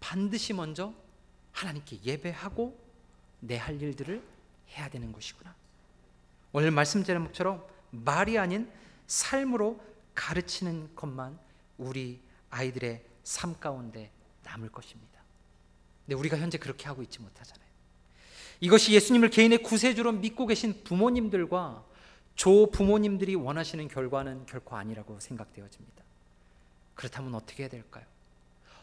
반드시 0.00 0.52
먼저 0.52 0.92
하나님께 1.52 2.00
예배하고 2.02 2.79
내 3.40 3.56
할 3.56 3.80
일들을 3.80 4.22
해야 4.76 4.88
되는 4.88 5.12
것이구나. 5.12 5.54
오늘 6.52 6.70
말씀 6.70 7.02
제목처럼 7.04 7.64
말이 7.90 8.38
아닌 8.38 8.70
삶으로 9.06 9.80
가르치는 10.14 10.94
것만 10.94 11.38
우리 11.78 12.20
아이들의 12.50 13.04
삶 13.22 13.58
가운데 13.58 14.10
남을 14.44 14.70
것입니다. 14.70 15.20
근데 16.04 16.14
우리가 16.16 16.38
현재 16.38 16.58
그렇게 16.58 16.86
하고 16.86 17.02
있지 17.02 17.20
못하잖아요. 17.20 17.68
이것이 18.60 18.92
예수님을 18.92 19.30
개인의 19.30 19.62
구세주로 19.62 20.12
믿고 20.12 20.46
계신 20.46 20.82
부모님들과 20.84 21.84
조 22.34 22.70
부모님들이 22.70 23.34
원하시는 23.34 23.88
결과는 23.88 24.46
결코 24.46 24.76
아니라고 24.76 25.18
생각되어집니다. 25.20 26.04
그렇다면 26.94 27.34
어떻게 27.34 27.62
해야 27.62 27.70
될까요? 27.70 28.04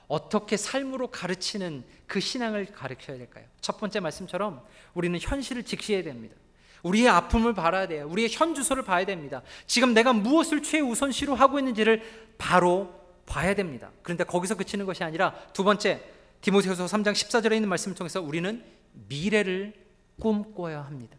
어떻게 0.07 0.55
삶으로 0.55 1.07
가르치는 1.07 1.83
그 2.05 2.19
신앙을 2.19 2.67
가르쳐야 2.67 3.17
될까요? 3.17 3.45
첫 3.59 3.77
번째 3.77 3.99
말씀처럼 3.99 4.61
우리는 4.93 5.19
현실을 5.19 5.63
직시해야 5.63 6.03
됩니다. 6.03 6.35
우리의 6.83 7.09
아픔을 7.09 7.53
바라야 7.53 7.87
돼요. 7.87 8.07
우리의 8.09 8.29
현 8.31 8.55
주소를 8.55 8.83
봐야 8.83 9.05
됩니다. 9.05 9.41
지금 9.65 9.93
내가 9.93 10.13
무엇을 10.13 10.63
최우선시로 10.63 11.35
하고 11.35 11.59
있는지를 11.59 12.01
바로 12.37 12.93
봐야 13.25 13.53
됩니다. 13.53 13.91
그런데 14.03 14.23
거기서 14.23 14.55
그치는 14.55 14.85
것이 14.85 15.03
아니라 15.03 15.33
두 15.53 15.63
번째 15.63 16.01
디모데후서 16.41 16.85
3장 16.85 17.11
14절에 17.11 17.53
있는 17.53 17.67
말씀을 17.67 17.95
통해서 17.95 18.21
우리는 18.21 18.63
미래를 19.09 19.73
꿈꿔야 20.19 20.81
합니다. 20.81 21.17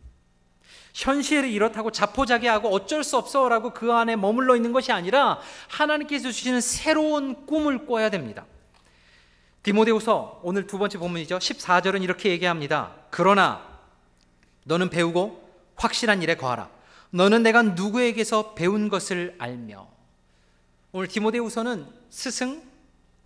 현실이 0.94 1.52
이렇다고 1.52 1.90
자포자기하고 1.90 2.68
어쩔 2.68 3.04
수 3.04 3.16
없어라고 3.16 3.72
그 3.72 3.92
안에 3.92 4.16
머물러 4.16 4.56
있는 4.56 4.72
것이 4.72 4.90
아니라 4.90 5.38
하나님께서 5.68 6.30
주시는 6.30 6.60
새로운 6.60 7.46
꿈을 7.46 7.86
꿔야 7.86 8.10
됩니다. 8.10 8.46
디모데후서 9.62 10.40
오늘 10.42 10.66
두 10.66 10.78
번째 10.78 10.98
본문이죠. 10.98 11.38
14절은 11.38 12.02
이렇게 12.02 12.30
얘기합니다. 12.30 12.94
그러나 13.10 13.80
너는 14.64 14.90
배우고 14.90 15.48
확실한 15.76 16.22
일에 16.22 16.36
거하라. 16.36 16.70
너는 17.10 17.42
내가 17.42 17.62
누구에게서 17.62 18.54
배운 18.54 18.88
것을 18.88 19.34
알며. 19.38 19.88
오늘 20.92 21.08
디모데후서는 21.08 21.86
스승 22.08 22.62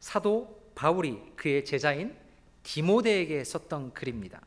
사도 0.01 0.63
바울이 0.75 1.21
그의 1.37 1.65
제자인 1.65 2.15
디모데에게 2.63 3.45
썼던 3.45 3.93
글입니다. 3.93 4.41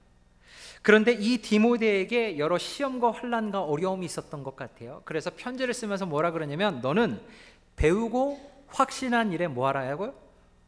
그런데 0.82 1.14
이 1.14 1.40
디모데에게 1.40 2.38
여러 2.38 2.58
시험과 2.58 3.12
환란과 3.12 3.64
어려움이 3.64 4.06
있었던 4.06 4.44
것 4.44 4.56
같아요. 4.56 5.02
그래서 5.06 5.32
편지를 5.36 5.74
쓰면서 5.74 6.06
뭐라 6.06 6.32
그러냐면 6.32 6.82
너는 6.82 7.20
배우고 7.76 8.66
확신한 8.68 9.34
일에 9.34 9.48
뭐 9.48 9.68
하라고요? 9.68 10.25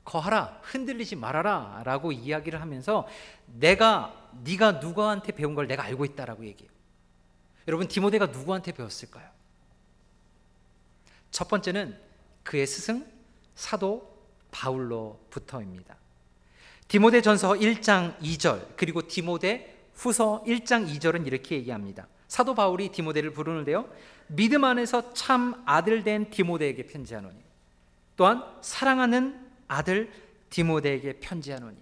거하라 0.07 0.59
흔들리지 0.63 1.17
말아라 1.17 1.81
라고 1.83 2.13
이야기를 2.13 2.61
하면서 2.61 3.05
내가 3.45 4.31
네가 4.45 4.73
누구한테 4.73 5.33
배운 5.33 5.53
걸 5.53 5.67
내가 5.67 5.83
알고 5.83 6.05
있다라고 6.05 6.45
얘기해요. 6.45 6.71
여러분 7.67 7.89
디모데가 7.89 8.27
누구한테 8.27 8.71
배웠을까요? 8.71 9.27
첫 11.29 11.49
번째는 11.49 11.99
그의 12.43 12.65
스승 12.65 13.05
사도 13.55 14.17
바울로부터입니다. 14.51 15.97
디모데 16.87 17.21
전서 17.21 17.49
1장 17.49 18.17
2절 18.19 18.77
그리고 18.77 19.05
디모데 19.05 19.89
후서 19.93 20.41
1장 20.47 20.89
2절은 20.89 21.27
이렇게 21.27 21.57
얘기합니다. 21.57 22.07
사도 22.29 22.55
바울이 22.55 22.93
디모데를 22.93 23.31
부르는데요. 23.31 23.89
믿음 24.27 24.63
안에서 24.63 25.13
참 25.13 25.61
아들 25.65 26.05
된 26.05 26.29
디모데에게 26.29 26.87
편지하노니 26.87 27.35
또한 28.15 28.45
사랑하는 28.61 29.46
아들 29.67 30.11
디모데에게 30.49 31.19
편지하노니 31.19 31.77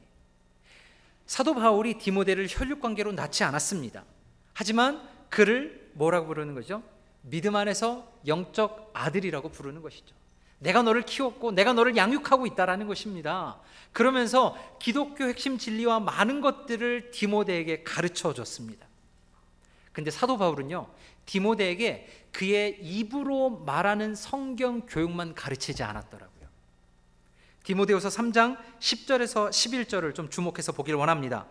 사도 1.26 1.56
바울이 1.56 1.98
디모데를 1.98 2.48
혈육 2.50 2.82
관계로 2.82 3.12
낳지 3.12 3.44
않았습니다. 3.44 4.04
하지만 4.54 5.08
그를 5.30 5.90
뭐라고 5.94 6.28
부르는 6.28 6.54
거죠? 6.54 6.84
믿음 7.22 7.56
안에서 7.56 8.12
영적 8.28 8.92
아들이라고 8.94 9.50
부르는 9.50 9.82
것이죠. 9.82 10.16
내가 10.60 10.82
너를 10.84 11.02
키웠고 11.02 11.52
내가 11.52 11.74
너를 11.74 11.98
양육하고 11.98 12.46
있다라는 12.46 12.88
것입니다. 12.88 13.60
그러면서 13.92 14.56
기독교 14.80 15.26
핵심 15.26 15.58
진리와 15.58 16.00
많은 16.00 16.42
것들을 16.42 17.12
디모데에게 17.12 17.84
가르쳐 17.84 18.34
줬습니다. 18.34 18.88
근데 19.92 20.12
사도 20.12 20.38
바울은요. 20.38 20.88
디모데에게 21.26 22.28
그의 22.32 22.78
입으로 22.82 23.50
말하는 23.66 24.14
성경 24.14 24.82
교육만 24.82 25.34
가르치지 25.34 25.84
않았더라고요. 25.84 26.35
디모데후서 27.66 28.10
3장 28.10 28.58
10절에서 28.80 29.50
11절을 29.50 30.16
좀 30.16 30.30
주목해서 30.30 30.72
보기를 30.72 30.98
원합니다. 30.98 31.46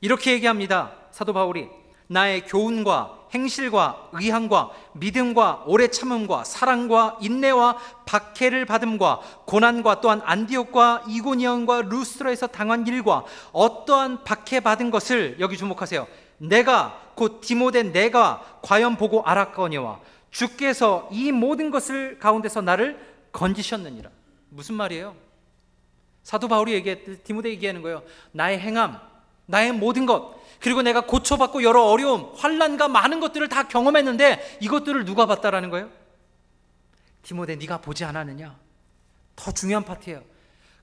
이렇게 0.00 0.32
얘기합니다. 0.32 0.92
사도 1.12 1.32
바울이 1.32 1.68
나의 2.08 2.44
교훈과 2.44 3.28
행실과 3.32 4.10
의함과 4.12 4.72
믿음과 4.94 5.64
오래 5.66 5.88
참음과 5.88 6.44
사랑과 6.44 7.16
인내와 7.22 7.78
박해를 8.04 8.66
받음과 8.66 9.20
고난과 9.46 10.00
또한 10.00 10.20
안디옥과 10.24 11.04
이고니온과 11.08 11.82
루스트라에서 11.82 12.48
당한 12.48 12.86
일과 12.86 13.24
어떠한 13.52 14.24
박해 14.24 14.60
받은 14.60 14.90
것을 14.90 15.36
여기 15.40 15.56
주목하세요. 15.56 16.06
내가 16.38 17.00
곧 17.14 17.40
디모데 17.40 17.84
내가 17.84 18.58
과연 18.62 18.96
보고 18.96 19.22
알았거니와 19.22 20.00
주께서 20.30 21.08
이 21.12 21.30
모든 21.30 21.70
것을 21.70 22.18
가운데서 22.18 22.60
나를 22.62 22.98
건지셨느니라. 23.32 24.10
무슨 24.50 24.74
말이에요? 24.74 25.31
사도 26.22 26.48
바울이 26.48 26.72
얘기했 26.72 27.24
디모데 27.24 27.50
얘기하는 27.50 27.82
거예요. 27.82 28.02
나의 28.32 28.58
행함, 28.60 29.00
나의 29.46 29.72
모든 29.72 30.06
것, 30.06 30.40
그리고 30.60 30.82
내가 30.82 31.02
고쳐받고 31.02 31.62
여러 31.64 31.84
어려움, 31.84 32.32
환란과 32.36 32.88
많은 32.88 33.20
것들을 33.20 33.48
다 33.48 33.66
경험했는데 33.66 34.58
이것들을 34.60 35.04
누가 35.04 35.26
봤다라는 35.26 35.70
거예요? 35.70 35.90
디모데 37.22 37.56
네가 37.56 37.78
보지 37.78 38.04
않았느냐? 38.04 38.56
더 39.34 39.52
중요한 39.52 39.84
파트예요. 39.84 40.22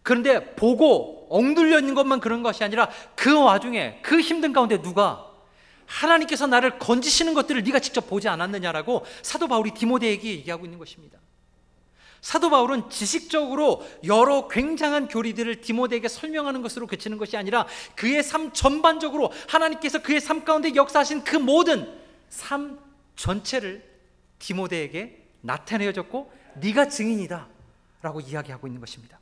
그런데 0.03 0.55
보고 0.55 1.27
엉들려 1.29 1.79
있는 1.79 1.93
것만 1.93 2.19
그런 2.19 2.43
것이 2.43 2.63
아니라 2.63 2.89
그 3.15 3.41
와중에 3.41 3.99
그 4.01 4.19
힘든 4.19 4.53
가운데 4.53 4.81
누가 4.81 5.25
하나님께서 5.85 6.47
나를 6.47 6.77
건지시는 6.79 7.33
것들을 7.33 7.63
네가 7.63 7.79
직접 7.79 8.07
보지 8.07 8.27
않았느냐라고 8.27 9.05
사도 9.21 9.47
바울이 9.47 9.71
디모데에게 9.71 10.29
얘기하고 10.29 10.65
있는 10.65 10.77
것입니다. 10.77 11.19
사도 12.21 12.49
바울은 12.49 12.89
지식적으로 12.89 13.85
여러 14.03 14.47
굉장한 14.47 15.07
교리들을 15.07 15.61
디모데에게 15.61 16.07
설명하는 16.07 16.61
것으로 16.61 16.87
그치는 16.87 17.17
것이 17.17 17.37
아니라 17.37 17.65
그의 17.95 18.23
삶 18.23 18.51
전반적으로 18.51 19.31
하나님께서 19.47 20.01
그의 20.01 20.19
삶 20.19 20.43
가운데 20.43 20.75
역사하신 20.75 21.23
그 21.23 21.37
모든 21.37 21.97
삶 22.29 22.79
전체를 23.15 23.87
디모데에게 24.39 25.25
나타내어 25.41 25.93
줬고 25.93 26.31
네가 26.55 26.89
증인이다 26.89 27.47
라고 28.01 28.19
이야기하고 28.19 28.67
있는 28.67 28.79
것입니다. 28.79 29.19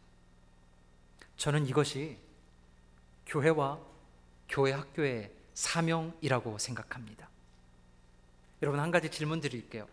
저는 1.36 1.68
이것이 1.68 2.18
교회와 3.28 3.80
교회 4.50 4.72
학교의 4.72 5.32
사명이라고 5.54 6.58
생각합니다. 6.58 7.30
여러분 8.62 8.80
한 8.80 8.92
가지 8.92 9.10
질문 9.10 9.40
드릴게요. 9.40 9.88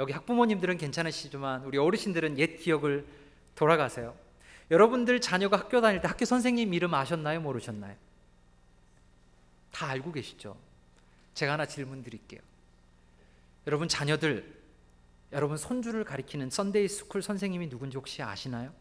여기 0.00 0.14
학부모님들은 0.14 0.78
괜찮으시지만 0.78 1.64
우리 1.64 1.76
어르신들은 1.76 2.38
옛 2.38 2.56
기억을 2.56 3.06
돌아가세요. 3.54 4.16
여러분들 4.70 5.20
자녀가 5.20 5.58
학교 5.58 5.82
다닐 5.82 6.00
때 6.00 6.08
학교 6.08 6.24
선생님 6.24 6.72
이름 6.72 6.94
아셨나요? 6.94 7.42
모르셨나요? 7.42 7.94
다 9.70 9.88
알고 9.88 10.10
계시죠? 10.12 10.56
제가 11.34 11.52
하나 11.52 11.66
질문 11.66 12.02
드릴게요. 12.02 12.40
여러분 13.66 13.88
자녀들, 13.88 14.58
여러분 15.32 15.58
손주를 15.58 16.04
가르치는 16.04 16.48
Sunday 16.48 16.88
school 16.88 17.20
선생님이 17.22 17.68
누군지 17.68 17.98
혹시 17.98 18.22
아시나요? 18.22 18.72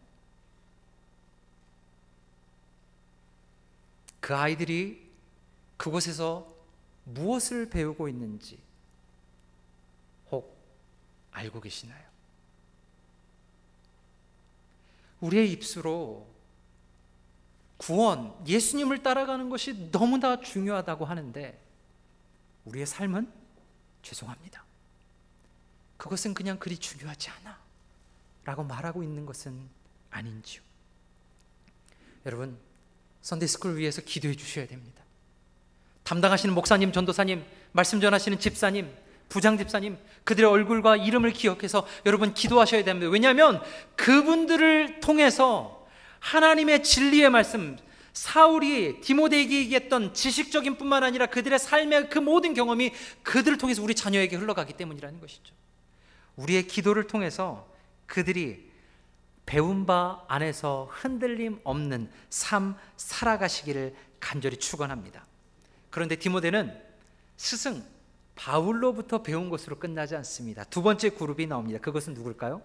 그 4.22 4.34
아이들이 4.34 5.06
그곳에서 5.76 6.48
무엇을 7.04 7.70
배우고 7.70 8.08
있는지 8.08 8.69
알고 11.32 11.62
계시나요? 11.62 12.04
우리의 15.22 15.52
입술로 15.52 16.28
구원, 17.78 18.36
예수님을 18.46 19.04
따라가는 19.04 19.50
것이 19.50 19.90
너무나 19.92 20.40
중요하다고 20.42 21.06
하는데 21.06 21.62
우리의 22.66 22.86
삶은 22.86 23.32
죄송합니다. 24.02 24.64
그것은 25.98 26.34
그냥 26.34 26.58
그리 26.60 26.78
중요하지 26.78 27.30
않아. 27.30 27.58
라고 28.46 28.64
말하고 28.64 29.04
있는 29.04 29.26
것은 29.26 29.70
아닌지요. 30.10 30.62
여러분, 32.26 32.58
Sunday 33.22 33.50
school 33.50 33.78
위해서 33.78 34.02
기도해 34.02 34.36
주셔야 34.36 34.66
됩니다. 34.66 35.04
담당하시는 36.04 36.54
목사님, 36.56 36.92
전도사님, 36.92 37.46
말씀 37.72 38.02
전하시는 38.02 38.40
집사님, 38.40 38.94
부장 39.30 39.58
집사님 39.58 39.98
그들의 40.24 40.50
얼굴과 40.50 40.98
이름을 40.98 41.32
기억해서 41.32 41.88
여러분 42.06 42.34
기도하셔야 42.34 42.84
됩니다. 42.84 43.10
왜냐하면 43.10 43.62
그분들을 43.96 45.00
통해서 45.00 45.88
하나님의 46.20 46.84
진리의 46.84 47.30
말씀 47.30 47.78
사울이 48.12 49.02
디모데에게 49.02 49.60
얘기했던 49.60 50.14
지식적인 50.14 50.78
뿐만 50.78 51.04
아니라 51.04 51.28
그들의 51.28 51.58
삶의 51.58 52.10
그 52.10 52.20
모든 52.20 52.54
경험이 52.54 52.92
그들을 53.24 53.58
통해서 53.58 53.82
우리 53.82 53.96
자녀에게 53.96 54.36
흘러가기 54.36 54.74
때문이라는 54.74 55.22
것이죠. 55.22 55.56
우리의 56.36 56.68
기도를 56.68 57.08
통해서 57.08 57.72
그들이 58.08 58.70
배운 59.46 59.86
바 59.86 60.24
안에서 60.28 60.90
흔들림 60.92 61.60
없는 61.64 62.10
삶 62.30 62.76
살아가시기를 62.98 63.96
간절히 64.20 64.58
축원합니다. 64.58 65.26
그런데 65.90 66.16
디모데는 66.18 66.78
스승 67.38 67.84
바울로부터 68.40 69.22
배운 69.22 69.50
것으로 69.50 69.78
끝나지 69.78 70.16
않습니다. 70.16 70.64
두 70.64 70.82
번째 70.82 71.10
그룹이 71.10 71.46
나옵니다. 71.48 71.80
그것은 71.82 72.14
누굴까요? 72.14 72.62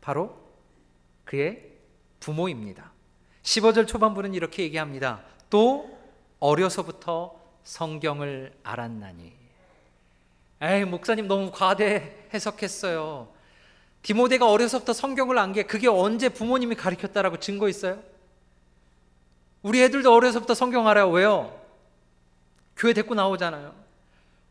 바로 0.00 0.36
그의 1.24 1.70
부모입니다. 2.18 2.90
15절 3.44 3.86
초반부는 3.86 4.34
이렇게 4.34 4.64
얘기합니다. 4.64 5.22
또 5.48 5.96
어려서부터 6.40 7.40
성경을 7.62 8.52
알았나니. 8.64 9.32
에이, 10.60 10.84
목사님 10.86 11.28
너무 11.28 11.52
과대 11.52 12.26
해석했어요. 12.34 13.28
디모데가 14.02 14.50
어려서부터 14.50 14.92
성경을 14.92 15.38
안 15.38 15.52
게 15.52 15.62
그게 15.62 15.86
언제 15.86 16.28
부모님이 16.28 16.74
가르쳤다라고 16.74 17.38
증거 17.38 17.68
있어요? 17.68 18.02
우리 19.62 19.82
애들도 19.84 20.12
어려서부터 20.12 20.54
성경 20.54 20.88
알아요. 20.88 21.10
왜요? 21.10 21.58
교회 22.76 22.92
데리고 22.92 23.14
나오잖아요. 23.14 23.83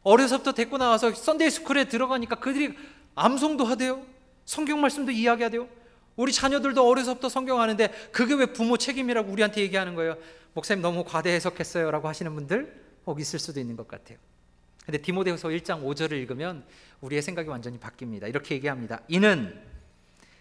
어려서부터 0.04 0.52
데리고 0.52 0.78
나와서 0.78 1.13
Sunday 1.13 1.50
school에 1.50 1.86
들어가니까 1.86 2.36
그들이 2.36 2.76
암송도 3.16 3.66
하대요. 3.66 4.06
성경 4.46 4.82
말씀도 4.82 5.12
이야기하대요. 5.12 5.68
우리 6.16 6.32
자녀들도 6.32 6.88
어려서부터 6.88 7.30
성경 7.30 7.60
하는데 7.60 7.88
그게 8.12 8.34
왜 8.36 8.48
부모 8.48 8.78
책임이라고 8.78 9.32
우리한테 9.32 9.62
얘기하는 9.62 9.96
거예요? 9.96 10.18
목사님 10.54 10.82
너무 10.82 11.04
과대 11.04 11.32
해석했어요 11.32 11.89
라고 11.89 12.08
하시는 12.08 12.34
분들 12.36 12.84
혹 13.08 13.20
있을 13.20 13.39
수도 13.39 13.60
있는 13.60 13.76
것 13.76 13.88
같아요. 13.88 14.18
근데 14.86 14.98
디모데후서 14.98 15.48
1장 15.48 15.84
5절을 15.84 16.12
읽으면 16.12 16.66
우리의 17.02 17.22
생각이 17.22 17.48
완전히 17.50 17.80
바뀝니다. 17.80 18.28
이렇게 18.28 18.56
얘기합니다. 18.56 19.00
이는 19.08 19.60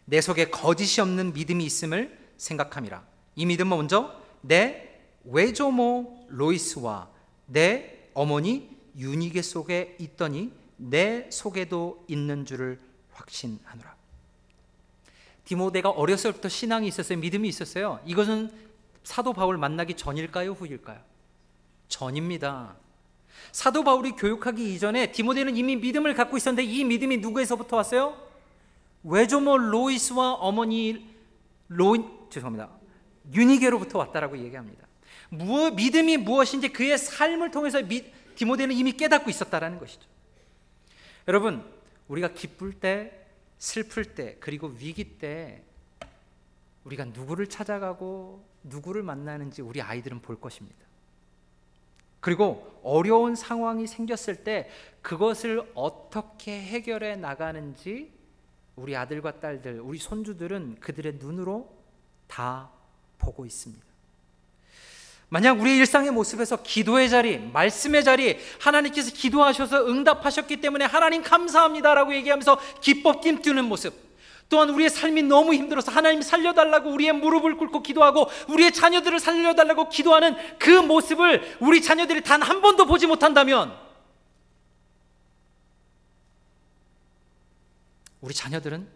내 0.05 0.21
속에 0.21 0.51
거짓이 0.51 1.01
없는 1.01 1.33
믿음이 1.33 1.65
있음을 1.65 2.19
생각함이라. 2.37 3.05
이 3.37 3.47
믿음은 3.47 3.77
먼저 3.77 4.21
내 4.41 4.99
외조모 5.25 6.27
로이스와 6.29 7.09
내 7.47 8.09
어머니 8.15 8.72
유니게 8.97 9.43
속에 9.43 9.97
있더니 9.99 10.53
내 10.77 11.31
속에도 11.31 12.05
있는 12.09 12.45
줄을 12.45 12.81
확신하노라. 13.13 13.95
디모데가 15.45 15.91
어렸을 15.91 16.33
때부터 16.33 16.49
신앙이 16.49 16.89
있었어요. 16.89 17.19
믿음이 17.19 17.49
있었어요. 17.49 18.01
이것은 18.07 18.51
사도 19.05 19.33
바울 19.33 19.59
만나기 19.59 19.95
전일까요, 19.95 20.53
후일까요? 20.53 21.01
전입니다. 21.89 22.77
사도 23.51 23.83
바울이 23.83 24.13
교육하기 24.13 24.75
이전에 24.75 25.13
디모데는 25.13 25.57
이미 25.57 25.77
믿음을 25.77 26.15
갖고 26.15 26.37
있었는데 26.37 26.65
이 26.65 26.85
믿음이 26.85 27.19
누구에서부터 27.19 27.77
왔어요? 27.77 28.17
외조모 29.03 29.59
로이스와 29.59 30.35
어머니 30.35 31.13
로 31.69 32.29
죄송합니다. 32.31 32.71
유니게로부터 33.33 33.99
왔다라고 33.99 34.39
얘기합니다. 34.39 34.87
무엇, 35.29 35.75
믿음이 35.75 36.19
무엇인지 36.19 36.69
그의 36.69 36.99
삶을 36.99 37.51
통해서 37.51 37.83
미, 37.83 38.05
디모데는 38.35 38.75
이미 38.75 38.93
깨닫고 38.93 39.31
있었다라는 39.31 39.79
것이죠. 39.79 40.09
여러분, 41.29 41.65
우리가 42.09 42.33
기쁠 42.33 42.75
때, 42.75 43.27
슬플 43.59 44.15
때, 44.15 44.37
그리고 44.41 44.69
위기 44.69 45.19
때 45.19 45.63
우리가 46.85 47.05
누구를 47.07 47.49
찾아가고 47.49 48.45
누구를 48.65 49.03
만나는지 49.03 49.63
우리 49.63 49.81
아이들은 49.81 50.21
볼 50.21 50.41
것입니다. 50.41 50.83
그리고 52.21 52.81
어려운 52.85 53.35
상황이 53.35 53.87
생겼을 53.87 54.45
때 54.45 54.71
그것을 55.01 55.69
어떻게 55.75 56.61
해결해 56.61 57.17
나가는지 57.17 58.13
우리 58.77 58.97
아들과 58.97 59.41
딸들, 59.41 59.81
우리 59.81 59.99
손주들은 59.99 60.77
그들의 60.81 61.15
눈으로 61.15 61.77
다 62.27 62.71
보고 63.19 63.45
있습니다. 63.45 63.92
만약 65.33 65.59
우리의 65.59 65.79
일상의 65.79 66.11
모습에서 66.11 66.63
기도의 66.63 67.09
자리, 67.09 67.39
말씀의 67.39 68.05
자리, 68.05 68.39
하나님께서 68.61 69.13
기도하셔서 69.15 69.87
응답하셨기 69.89 70.61
때문에 70.61 70.85
하나님 70.85 71.23
감사합니다라고 71.23 72.15
얘기하면서 72.17 72.61
기뻐 72.83 73.19
띠뛰는 73.19 73.65
모습, 73.65 73.95
또한 74.51 74.69
우리의 74.69 74.91
삶이 74.91 75.23
너무 75.23 75.55
힘들어서 75.55 75.91
하나님 75.91 76.21
살려달라고 76.21 76.91
우리의 76.91 77.15
무릎을 77.15 77.57
꿇고 77.57 77.83
기도하고 77.83 78.27
우리의 78.51 78.75
자녀들을 78.75 79.19
살려달라고 79.19 79.89
기도하는 79.89 80.37
그 80.59 80.69
모습을 80.69 81.57
우리 81.61 81.81
자녀들이 81.81 82.23
단 82.23 82.43
한 82.43 82.61
번도 82.61 82.85
보지 82.85 83.07
못한다면 83.07 83.75
우리 88.21 88.35
자녀들은 88.35 88.87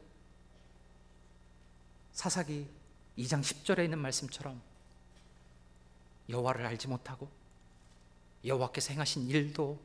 사사기 2.12 2.66
2장 3.16 3.40
10절에 3.40 3.84
있는 3.84 3.98
말씀처럼 4.00 4.60
여호와를 6.28 6.66
알지 6.66 6.88
못하고 6.88 7.28
여호와께서 8.44 8.92
행하신 8.92 9.28
일도 9.28 9.78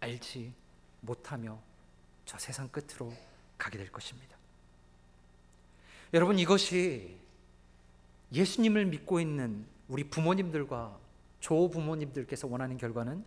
알지 0.00 0.52
못하며 1.00 1.58
저 2.24 2.38
세상 2.38 2.68
끝으로 2.68 3.12
가게 3.56 3.78
될 3.78 3.90
것입니다. 3.90 4.36
여러분 6.14 6.38
이것이 6.38 7.16
예수님을 8.32 8.86
믿고 8.86 9.20
있는 9.20 9.66
우리 9.88 10.04
부모님들과 10.04 10.98
조부모님들께서 11.40 12.46
원하는 12.48 12.76
결과는 12.76 13.24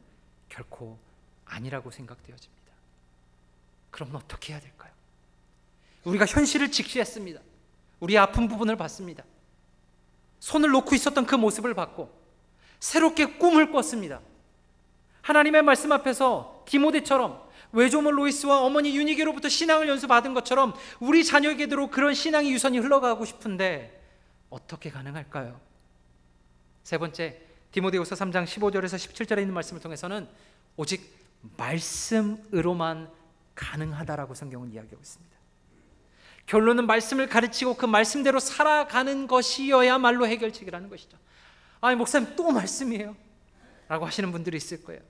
결코 0.50 0.98
아니라고 1.46 1.92
생각되어집니다. 1.92 2.62
그럼 3.90 4.16
어떻게 4.16 4.54
해야 4.54 4.62
될까요? 4.62 4.92
우리가 6.04 6.26
현실을 6.26 6.72
직시했습니다. 6.72 7.42
우리 8.00 8.18
아픈 8.18 8.48
부분을 8.48 8.76
봤습니다. 8.76 9.24
손을 10.40 10.70
놓고 10.72 10.96
있었던 10.96 11.26
그 11.26 11.36
모습을 11.36 11.74
봤고 11.74 12.21
새롭게 12.82 13.38
꿈을 13.38 13.72
꿨습니다. 13.72 14.20
하나님의 15.22 15.62
말씀 15.62 15.92
앞에서 15.92 16.66
디모데처럼 16.68 17.50
외조모 17.72 18.12
로이스와 18.12 18.62
어머니 18.62 18.98
유니게로부터 18.98 19.48
신앙을 19.48 19.88
연수받은 19.88 20.34
것처럼 20.34 20.74
우리 21.00 21.24
자녀에게도 21.24 21.90
그런 21.90 22.14
신앙의 22.14 22.52
유선이 22.52 22.80
흘러가고 22.80 23.24
싶은데 23.24 24.02
어떻게 24.50 24.90
가능할까요? 24.90 25.62
세 26.84 26.98
번째 26.98 27.40
디모데후서 27.72 28.16
3장 28.16 28.46
15절에서 28.46 28.96
17절에 28.98 29.40
있는 29.40 29.54
말씀을 29.54 29.82
통해서는 29.82 30.28
오직 30.76 31.16
말씀으로만 31.56 33.10
가능하다라고 33.56 34.34
성경은 34.34 34.74
이야기하고 34.74 35.00
있습니다. 35.00 35.38
결론은 36.48 36.88
말씀을 36.88 37.30
가르치고 37.30 37.76
그 37.76 37.86
말씀대로 37.86 38.40
살아가는 38.40 39.28
것이어야말로 39.28 40.28
해결책이라는 40.28 40.90
것이죠. 40.90 41.18
아니 41.82 41.96
목사님 41.96 42.36
또 42.36 42.52
말씀이에요. 42.52 43.16
라고 43.88 44.06
하시는 44.06 44.32
분들이 44.32 44.58
있을 44.58 44.84
거예요. 44.84 45.02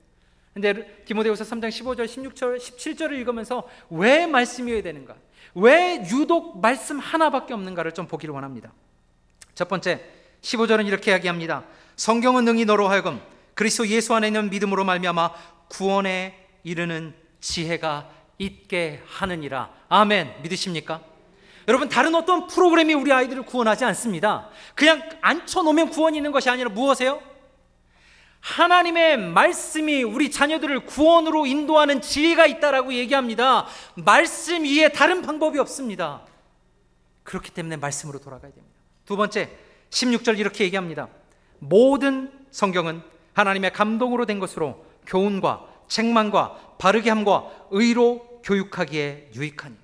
근데 0.53 1.03
디모데후서 1.05 1.43
3장 1.43 1.69
15절, 1.69 2.05
16절, 2.05 2.57
17절을 2.57 3.13
읽으면서 3.19 3.67
왜 3.89 4.25
말씀이어야 4.25 4.81
되는가? 4.81 5.15
왜 5.55 6.03
유독 6.11 6.59
말씀 6.59 6.99
하나밖에 6.99 7.53
없는가를 7.53 7.93
좀 7.93 8.07
보기를 8.07 8.33
원합니다. 8.33 8.73
첫 9.53 9.67
번째, 9.67 10.03
15절은 10.41 10.87
이렇게 10.87 11.11
이야기합니다. 11.11 11.63
성경은 11.95 12.45
능히 12.45 12.65
너로 12.65 12.87
하여금 12.87 13.21
그리스도 13.53 13.87
예수 13.87 14.13
안에 14.15 14.27
있는 14.27 14.49
믿음으로 14.49 14.83
말미암아 14.83 15.33
구원에 15.69 16.47
이르는 16.63 17.13
지혜가 17.39 18.09
있게 18.37 19.01
하느니라. 19.05 19.71
아멘. 19.87 20.41
믿으십니까? 20.41 21.01
여러분 21.67 21.89
다른 21.89 22.15
어떤 22.15 22.47
프로그램이 22.47 22.93
우리 22.93 23.11
아이들을 23.11 23.43
구원하지 23.43 23.85
않습니다. 23.85 24.49
그냥 24.75 25.01
앉혀 25.21 25.63
놓으면 25.63 25.89
구원이 25.89 26.17
있는 26.17 26.31
것이 26.31 26.49
아니라 26.49 26.69
무엇이에요? 26.69 27.21
하나님의 28.39 29.17
말씀이 29.17 30.03
우리 30.03 30.31
자녀들을 30.31 30.85
구원으로 30.85 31.45
인도하는 31.45 32.01
지혜가 32.01 32.47
있다라고 32.47 32.93
얘기합니다. 32.93 33.67
말씀 33.95 34.63
위에 34.63 34.89
다른 34.89 35.21
방법이 35.21 35.59
없습니다. 35.59 36.25
그렇기 37.23 37.51
때문에 37.51 37.77
말씀으로 37.77 38.19
돌아가야 38.19 38.51
됩니다. 38.51 38.75
두 39.05 39.15
번째, 39.15 39.49
16절 39.91 40.39
이렇게 40.39 40.63
얘기합니다. 40.63 41.07
모든 41.59 42.31
성경은 42.49 43.03
하나님의 43.33 43.73
감동으로 43.73 44.25
된 44.25 44.39
것으로 44.39 44.85
교훈과 45.05 45.67
책망과 45.87 46.77
바르게 46.79 47.09
함과 47.09 47.49
의로 47.69 48.41
교육하기에 48.43 49.31
유익하니. 49.35 49.75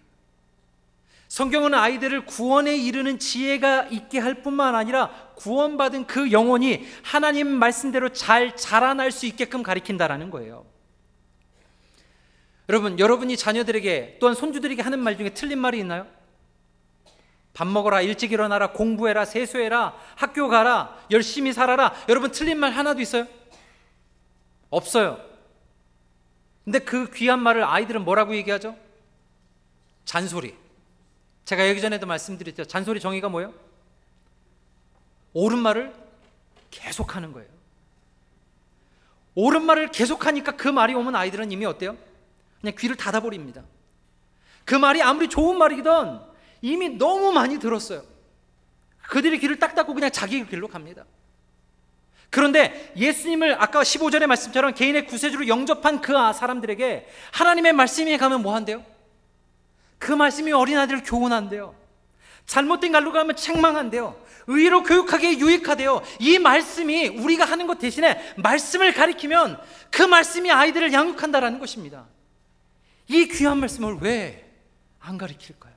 성경은 1.38 1.76
아이들을 1.76 2.26
구원에 2.26 2.76
이르는 2.76 3.20
지혜가 3.20 3.90
있게 3.92 4.18
할 4.18 4.42
뿐만 4.42 4.74
아니라 4.74 5.12
구원받은 5.36 6.08
그 6.08 6.32
영혼이 6.32 6.88
하나님 7.04 7.48
말씀대로 7.48 8.10
잘 8.10 8.56
자라날 8.56 9.12
수 9.12 9.28
있게끔 9.28 9.62
가리킨다라는 9.62 10.32
거예요. 10.32 10.66
여러분, 12.70 12.98
여러분이 12.98 13.38
자녀들에게 13.38 14.18
또한 14.20 14.34
손주들에게 14.34 14.82
하는 14.82 14.98
말 14.98 15.16
중에 15.16 15.30
틀린 15.30 15.60
말이 15.60 15.78
있나요? 15.78 16.08
밥 17.54 17.68
먹어라, 17.68 18.02
일찍 18.02 18.32
일어나라, 18.32 18.72
공부해라, 18.72 19.24
세수해라, 19.24 19.94
학교 20.16 20.48
가라, 20.48 20.98
열심히 21.12 21.54
살아라. 21.54 21.94
여러분 22.10 22.32
틀린 22.32 22.58
말 22.58 22.72
하나도 22.72 23.00
있어요? 23.00 23.28
없어요. 24.72 25.20
근데 26.66 26.80
그 26.80 27.12
귀한 27.12 27.40
말을 27.44 27.64
아이들은 27.64 28.04
뭐라고 28.04 28.36
얘기하죠? 28.36 28.76
잔소리. 30.04 30.66
제가 31.48 31.70
여기 31.70 31.80
전에도 31.80 32.06
말씀드렸죠. 32.06 32.66
잔소리 32.66 33.00
정의가 33.00 33.30
뭐예요? 33.30 33.54
옳은 35.32 35.60
말을 35.60 35.94
계속하는 36.72 37.32
거예요. 37.32 37.48
옳은 39.34 39.64
말을 39.64 39.92
계속하니까 39.92 40.58
그 40.58 40.68
말이 40.68 40.94
오면 40.94 41.16
아이들은 41.16 41.50
이미 41.54 41.66
어때요? 41.66 41.96
그냥 42.60 42.76
귀를 42.78 42.98
닫아버립니다. 42.98 43.64
그 44.66 44.76
말이 44.76 45.02
아무리 45.02 45.30
좋은 45.30 45.58
말이든 45.58 46.20
이미 46.64 46.90
너무 46.90 47.32
많이 47.32 47.60
들었어요. 47.60 48.04
그들이 49.04 49.40
귀를 49.40 49.58
딱 49.58 49.74
닫고 49.74 49.94
그냥 49.94 50.12
자기 50.12 50.46
길로 50.46 50.68
갑니다. 50.68 51.06
그런데 52.30 52.92
예수님을 52.98 53.56
아까 53.64 53.84
15절의 53.84 54.28
말씀처럼 54.28 54.74
개인의 54.74 55.06
구세주로 55.06 55.48
영접한 55.48 56.02
그 56.02 56.12
사람들에게 56.12 57.08
하나님의 57.32 57.72
말씀이 57.72 58.18
가면 58.18 58.42
뭐 58.42 58.54
한대요? 58.54 58.97
그 59.98 60.12
말씀이 60.12 60.52
어린아이들을 60.52 61.04
교훈한대요. 61.04 61.76
잘못된 62.46 62.92
갈로 62.92 63.12
가면 63.12 63.36
책망한대요. 63.36 64.20
의로 64.48 64.84
교육하기에 64.84 65.40
유익하대요. 65.40 66.02
이 66.20 66.40
말씀이 66.40 67.08
우리가 67.08 67.44
하는 67.46 67.68
것 67.68 67.80
대신에 67.80 68.34
말씀을 68.38 68.94
가리키면 68.94 69.60
그 69.92 70.02
말씀이 70.04 70.50
아이들을 70.50 70.94
양육한다라는 70.94 71.60
것입니다. 71.60 72.06
이 73.08 73.28
귀한 73.28 73.60
말씀을 73.60 73.98
왜 74.02 74.48
안 75.08 75.18
가리킬까요? 75.18 75.74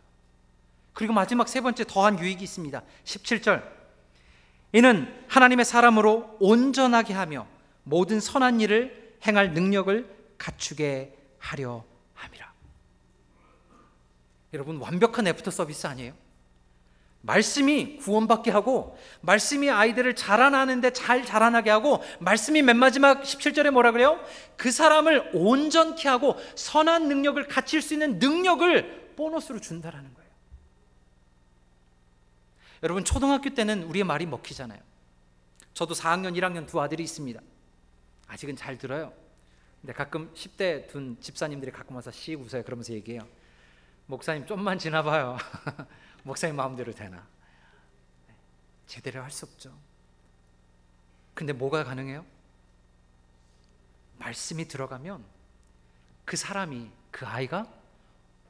그리고 0.93 1.13
마지막 1.13 1.49
세 1.49 1.61
번째 1.61 1.85
더한 1.85 2.19
유익이 2.19 2.43
있습니다. 2.43 2.83
17절. 3.05 3.63
이는 4.73 5.25
하나님의 5.29 5.65
사람으로 5.65 6.37
온전하게 6.41 7.15
하며 7.15 7.47
모든 7.85 8.21
선한 8.21 8.61
일을 8.61 9.17
행할 9.27 9.55
능력을 9.55 10.35
갖추게 10.37 11.17
하려 11.39 11.85
함이라. 12.15 12.50
여러분 14.53 14.79
완벽한 14.79 15.27
애프터 15.27 15.51
서비스 15.51 15.87
아니에요? 15.87 16.15
말씀이 17.23 17.99
구원받게 17.99 18.51
하고 18.51 18.97
말씀이 19.21 19.69
아이들을 19.69 20.17
자라나는데 20.17 20.93
잘 20.93 21.25
자라나게 21.25 21.69
하고 21.69 22.03
말씀이 22.19 22.63
맨 22.63 22.79
마지막 22.79 23.23
17절에 23.23 23.71
뭐라 23.71 23.93
그래요? 23.93 24.19
그 24.57 24.71
사람을 24.71 25.33
온전케 25.35 26.09
하고 26.09 26.37
선한 26.57 27.09
능력을 27.09 27.47
갖출 27.47 27.83
수 27.83 27.93
있는 27.93 28.19
능력을 28.19 29.15
보너스로 29.17 29.61
준다라는 29.61 30.15
거예요. 30.15 30.31
여러분 32.83 33.05
초등학교 33.05 33.51
때는 33.51 33.83
우리의 33.83 34.05
말이 34.05 34.25
먹히잖아요. 34.25 34.81
저도 35.75 35.95
4학년, 35.95 36.35
1학년 36.37 36.67
두 36.67 36.81
아들이 36.81 37.03
있습니다. 37.03 37.39
아직은 38.29 38.57
잘 38.57 38.79
들어요. 38.79 39.13
근데 39.83 39.93
가끔 39.93 40.33
10대 40.35 40.89
둔 40.89 41.19
집사님들이 41.21 41.71
가끔 41.71 41.97
와서 41.97 42.11
씩 42.11 42.41
웃어요. 42.41 42.63
그러면서 42.63 42.95
얘기해요. 42.95 43.27
목사님 44.11 44.45
좀만 44.45 44.79
지나봐요. 44.81 45.39
목사님 46.25 46.57
마음대로 46.57 46.93
되나? 46.93 47.25
제대로 48.87 49.23
할 49.23 49.31
수 49.31 49.47
없죠. 49.47 49.73
근데 51.33 51.53
뭐가 51.53 51.85
가능해요? 51.85 52.27
말씀이 54.19 54.67
들어가면 54.67 55.25
그 56.25 56.37
사람이 56.37 56.91
그 57.13 57.25
아이가 57.25 57.73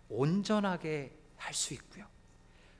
온전하게 0.08 1.14
할 1.36 1.54
수 1.54 1.74
있고요. 1.74 2.06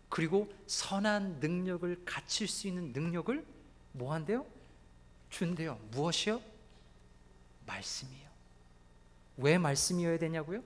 그리고 0.09 0.51
선한 0.67 1.39
능력을 1.41 2.05
갖출 2.07 2.49
수 2.49 2.67
있는 2.67 2.93
능력을 2.93 3.47
뭐 3.93 4.13
한대요? 4.15 4.47
준대요. 5.29 5.79
무엇이요? 5.91 6.41
말씀이요. 7.67 8.29
왜 9.37 9.59
말씀이어야 9.59 10.19
되냐고요? 10.19 10.63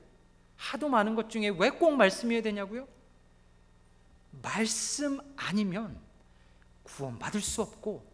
하도 0.56 0.88
많은 0.88 1.14
것 1.14 1.30
중에 1.30 1.48
왜 1.58 1.70
꼭 1.70 1.96
말씀이어야 1.96 2.42
되냐고요? 2.42 2.86
말씀 4.42 5.20
아니면 5.36 5.98
구원받을 6.82 7.40
수 7.40 7.62
없고 7.62 8.04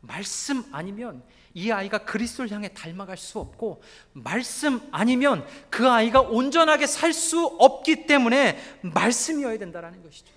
말씀 0.00 0.64
아니면 0.72 1.22
이 1.54 1.70
아이가 1.72 1.98
그리스도를 1.98 2.50
향해 2.52 2.72
닮아갈 2.72 3.16
수 3.16 3.38
없고 3.40 3.82
말씀 4.12 4.80
아니면 4.92 5.46
그 5.70 5.88
아이가 5.88 6.20
온전하게 6.20 6.86
살 6.86 7.12
수 7.12 7.44
없기 7.46 8.06
때문에 8.06 8.58
말씀이어야 8.82 9.58
된다라는 9.58 10.02
것이죠. 10.02 10.32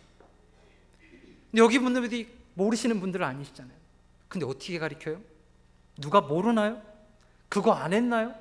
여기 1.58 1.80
분들이 1.80 2.28
모르시는 2.56 3.00
분들은 3.00 3.26
아니시잖아요. 3.26 3.78
근데 4.28 4.46
어떻게 4.46 4.80
가르쳐요? 4.80 5.22
누가 6.00 6.22
모르나요? 6.22 6.82
그거 7.50 7.74
안 7.74 7.94
했나요? 7.94 8.34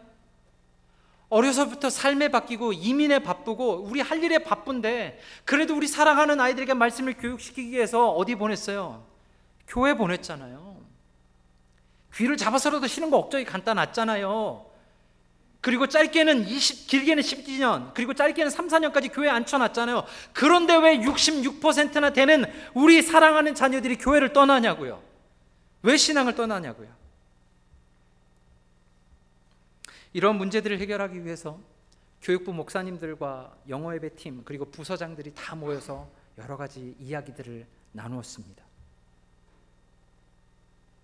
어려서부터 1.31 1.91
삶에 1.91 2.29
바뀌고 2.29 2.73
이민에 2.73 3.21
바쁘고 3.21 3.85
우리 3.89 4.01
할 4.01 4.23
일에 4.23 4.39
바쁜데 4.39 5.21
그래도 5.45 5.77
우리 5.77 5.87
사랑하는 5.87 6.41
아이들에게 6.41 6.75
말씀을 6.75 7.15
교육시키기 7.15 7.71
위해서 7.71 8.11
어디 8.11 8.35
보냈어요? 8.35 9.07
교회 9.67 9.95
보냈잖아요. 9.95 10.77
귀를 12.15 12.37
잡아서라도 12.37 12.89
쉬는 12.89 13.11
거 13.11 13.19
억적이 13.19 13.45
간단하잖아요. 13.45 14.67
그리고 15.61 15.87
짧게는 15.87 16.49
20, 16.49 16.89
길게는 16.89 17.23
10년, 17.23 17.95
그리고 17.95 18.15
짧게는 18.15 18.51
3, 18.51 18.69
4년까지 18.69 19.15
교회에 19.15 19.31
앉혀놨잖아요. 19.31 20.05
그런데 20.33 20.75
왜 20.77 20.99
66%나 20.99 22.11
되는 22.11 22.45
우리 22.75 23.03
사랑하는 23.03 23.55
자녀들이 23.55 23.97
교회를 23.99 24.33
떠나냐고요? 24.33 25.01
왜 25.83 25.97
신앙을 25.97 26.35
떠나냐고요? 26.35 27.00
이런 30.13 30.37
문제들을 30.37 30.79
해결하기 30.79 31.25
위해서 31.25 31.61
교육부 32.23 32.53
목사님들과 32.53 33.57
영어 33.69 33.95
예배 33.95 34.17
팀 34.17 34.43
그리고 34.45 34.65
부서장들이 34.67 35.33
다 35.35 35.55
모여서 35.55 36.11
여러 36.39 36.57
가지 36.57 36.95
이야기들을 36.99 37.67
나누었습니다. 37.93 38.65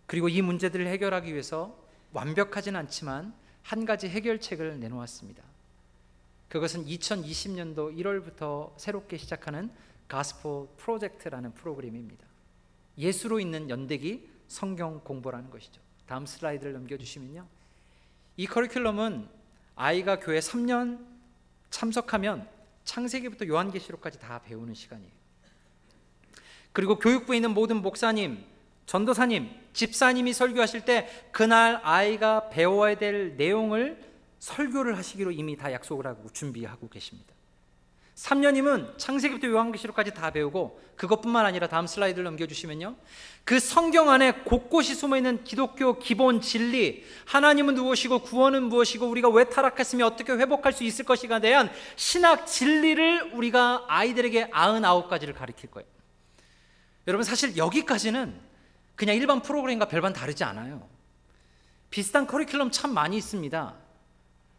그리고 0.06 0.28
이 0.28 0.40
문제들을 0.42 0.86
해결하기 0.86 1.32
위해서 1.32 1.76
완벽하진 2.12 2.76
않지만 2.76 3.34
한 3.62 3.84
가지 3.84 4.08
해결책을 4.08 4.78
내놓았습니다. 4.78 5.42
그것은 6.48 6.86
2020년도 6.86 7.96
1월부터 7.96 8.72
새롭게 8.78 9.16
시작하는 9.16 9.70
가스포 10.06 10.72
프로젝트라는 10.76 11.52
프로그램입니다. 11.54 12.24
예수로 12.96 13.40
있는 13.40 13.68
연대기 13.68 14.30
성경 14.46 15.00
공부라는 15.00 15.50
것이죠. 15.50 15.80
다음 16.06 16.24
슬라이드를 16.24 16.72
넘겨주시면요. 16.72 17.55
이 18.36 18.46
커리큘럼은 18.46 19.28
아이가 19.74 20.20
교회 20.20 20.38
3년 20.38 21.06
참석하면 21.70 22.48
창세기부터 22.84 23.46
요한계시록까지 23.46 24.18
다 24.18 24.40
배우는 24.44 24.74
시간이에요. 24.74 25.12
그리고 26.72 26.98
교육부에 26.98 27.36
있는 27.36 27.52
모든 27.52 27.82
목사님, 27.82 28.44
전도사님, 28.86 29.50
집사님이 29.72 30.32
설교하실 30.32 30.84
때 30.84 31.08
그날 31.32 31.80
아이가 31.82 32.48
배워야 32.50 32.96
될 32.96 33.36
내용을 33.36 34.02
설교를 34.38 34.96
하시기로 34.96 35.32
이미 35.32 35.56
다 35.56 35.72
약속을 35.72 36.06
하고 36.06 36.28
준비하고 36.30 36.88
계십니다. 36.88 37.35
3년이면 38.16 38.96
창세기부터 38.96 39.48
요한계시록까지 39.48 40.14
다 40.14 40.30
배우고 40.30 40.80
그것뿐만 40.96 41.44
아니라 41.44 41.68
다음 41.68 41.86
슬라이드를 41.86 42.24
넘겨주시면요. 42.24 42.96
그 43.44 43.60
성경 43.60 44.08
안에 44.08 44.32
곳곳이 44.32 44.94
숨어 44.94 45.18
있는 45.18 45.44
기독교 45.44 45.98
기본 45.98 46.40
진리, 46.40 47.04
하나님은 47.26 47.74
누구시고 47.74 48.20
구원은 48.20 48.64
무엇이고 48.64 49.06
우리가 49.06 49.28
왜 49.28 49.44
타락했으며 49.44 50.06
어떻게 50.06 50.32
회복할 50.32 50.72
수 50.72 50.82
있을 50.84 51.04
것이가 51.04 51.40
대한 51.40 51.70
신학 51.96 52.46
진리를 52.46 53.34
우리가 53.34 53.84
아이들에게 53.86 54.48
99가지를 54.48 55.34
가르칠 55.34 55.70
거예요. 55.70 55.86
여러분 57.06 57.22
사실 57.22 57.58
여기까지는 57.58 58.40
그냥 58.94 59.14
일반 59.14 59.42
프로그램과 59.42 59.88
별반 59.88 60.14
다르지 60.14 60.42
않아요. 60.42 60.88
비슷한 61.90 62.26
커리큘럼 62.26 62.72
참 62.72 62.94
많이 62.94 63.18
있습니다. 63.18 63.74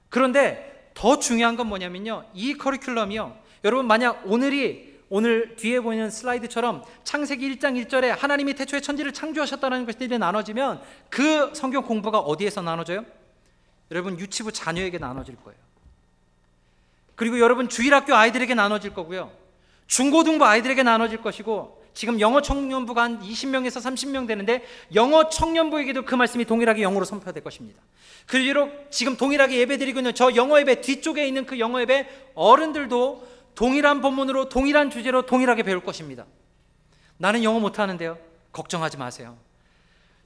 그런데 0.10 0.92
더 0.94 1.18
중요한 1.18 1.56
건 1.56 1.68
뭐냐면요. 1.68 2.30
이 2.36 2.54
커리큘럼이요. 2.56 3.47
여러분 3.64 3.88
만약 3.88 4.22
오늘이 4.26 4.98
오늘 5.10 5.56
뒤에 5.56 5.80
보이는 5.80 6.10
슬라이드처럼 6.10 6.84
창세기 7.04 7.56
1장 7.56 7.82
1절에 7.86 8.10
하나님이 8.10 8.54
태초에 8.56 8.82
천지를 8.82 9.14
창조하셨다는 9.14 9.86
것들이 9.86 10.18
나눠지면 10.18 10.82
그 11.10 11.52
성경 11.54 11.84
공부가 11.84 12.20
어디에서 12.20 12.62
나눠져요? 12.62 13.06
여러분 13.92 14.20
유치부 14.20 14.52
자녀에게 14.52 14.98
나눠질 14.98 15.38
거예요. 15.38 15.58
그리고 17.16 17.40
여러분 17.40 17.70
주일학교 17.70 18.14
아이들에게 18.14 18.54
나눠질 18.54 18.94
거고요. 18.94 19.32
중고등부 19.88 20.46
아이들에게 20.46 20.84
나눠질 20.84 21.22
것이고 21.22 21.78
지금 21.94 22.20
영어 22.20 22.42
청년부가 22.42 23.02
한 23.02 23.20
20명에서 23.22 23.82
30명 23.82 24.28
되는데 24.28 24.64
영어 24.94 25.30
청년부에게도 25.30 26.06
그 26.06 26.14
말씀이 26.14 26.46
동일하게 26.46 26.84
영어로 26.84 27.06
선포될 27.06 27.44
것입니다. 27.44 27.82
그리고 28.28 28.70
지금 28.92 29.18
동일하게 29.18 29.58
예배드리고 29.60 30.00
있는 30.00 30.14
저 30.14 30.36
영어 30.36 30.60
예배 30.60 30.82
뒤쪽에 30.82 31.26
있는 31.26 31.46
그 31.46 31.58
영어 31.58 31.82
예배 31.82 32.08
어른들도 32.36 33.37
동일한 33.58 34.02
본문으로 34.02 34.50
동일한 34.50 34.92
주제로 34.92 35.26
동일하게 35.26 35.64
배울 35.64 35.84
것입니다. 35.84 36.28
나는 37.18 37.44
영어 37.44 37.60
못하는데요. 37.60 38.20
걱정하지 38.52 38.98
마세요. 38.98 39.36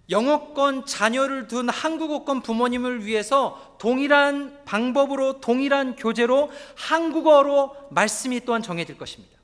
영어권 0.09 0.85
자녀를 0.85 1.47
둔 1.47 1.69
한국어권 1.69 2.41
부모님을 2.41 3.05
위해서 3.05 3.77
동일한 3.79 4.59
방법으로 4.65 5.39
동일한 5.39 5.95
교재로 5.95 6.51
한국어로 6.75 7.73
말씀이 7.91 8.41
또한 8.43 8.61
정해질 8.61 8.97
것입니다. 8.97 9.39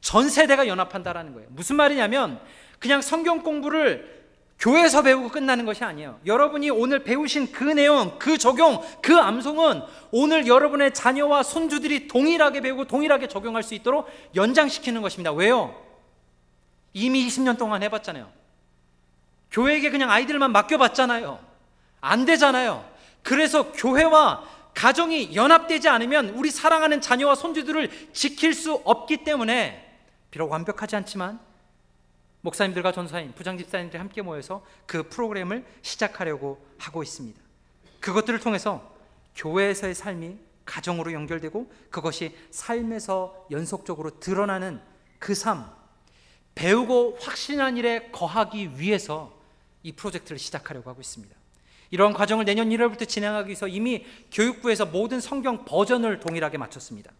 전 0.00 0.30
세대가 0.30 0.66
연합한다라는 0.66 1.34
거예요. 1.34 1.48
무슨 1.52 1.76
말이냐면 1.76 2.40
그냥 2.78 3.02
성경 3.02 3.42
공부를 3.42 4.21
교회에서 4.62 5.02
배우고 5.02 5.30
끝나는 5.30 5.66
것이 5.66 5.82
아니에요. 5.82 6.20
여러분이 6.24 6.70
오늘 6.70 7.02
배우신 7.02 7.50
그 7.50 7.64
내용, 7.64 8.16
그 8.20 8.38
적용, 8.38 8.80
그 9.02 9.16
암송은 9.16 9.82
오늘 10.12 10.46
여러분의 10.46 10.94
자녀와 10.94 11.42
손주들이 11.42 12.06
동일하게 12.06 12.60
배우고 12.60 12.84
동일하게 12.84 13.26
적용할 13.26 13.64
수 13.64 13.74
있도록 13.74 14.08
연장시키는 14.36 15.02
것입니다. 15.02 15.32
왜요? 15.32 15.74
이미 16.92 17.26
20년 17.26 17.58
동안 17.58 17.82
해봤잖아요. 17.82 18.30
교회에게 19.50 19.90
그냥 19.90 20.12
아이들만 20.12 20.52
맡겨봤잖아요. 20.52 21.40
안 22.00 22.24
되잖아요. 22.24 22.88
그래서 23.24 23.72
교회와 23.72 24.44
가정이 24.74 25.34
연합되지 25.34 25.88
않으면 25.88 26.30
우리 26.36 26.52
사랑하는 26.52 27.00
자녀와 27.00 27.34
손주들을 27.34 28.12
지킬 28.12 28.54
수 28.54 28.74
없기 28.84 29.24
때문에 29.24 29.98
비록 30.30 30.52
완벽하지 30.52 30.94
않지만 30.94 31.40
목사님들과 32.42 32.92
전사님, 32.92 33.32
부장집사님들이 33.32 33.98
함께 33.98 34.20
모여서 34.20 34.64
그 34.86 35.08
프로그램을 35.08 35.64
시작하려고 35.80 36.64
하고 36.78 37.02
있습니다. 37.02 37.40
그것들을 38.00 38.38
통해서 38.40 38.92
교회에서의 39.36 39.94
삶이 39.94 40.36
가정으로 40.64 41.12
연결되고 41.12 41.72
그것이 41.90 42.36
삶에서 42.50 43.46
연속적으로 43.50 44.20
드러나는 44.20 44.80
그 45.18 45.34
삶, 45.34 45.70
배우고 46.54 47.18
확신한 47.20 47.76
일에 47.76 48.10
거하기 48.10 48.78
위해서 48.78 49.40
이 49.82 49.92
프로젝트를 49.92 50.38
시작하려고 50.38 50.90
하고 50.90 51.00
있습니다. 51.00 51.34
이러한 51.90 52.14
과정을 52.14 52.44
내년 52.44 52.70
1월부터 52.70 53.08
진행하기 53.08 53.48
위해서 53.48 53.68
이미 53.68 54.04
교육부에서 54.32 54.86
모든 54.86 55.20
성경 55.20 55.64
버전을 55.64 56.20
동일하게 56.20 56.58
마쳤습니다. 56.58 57.12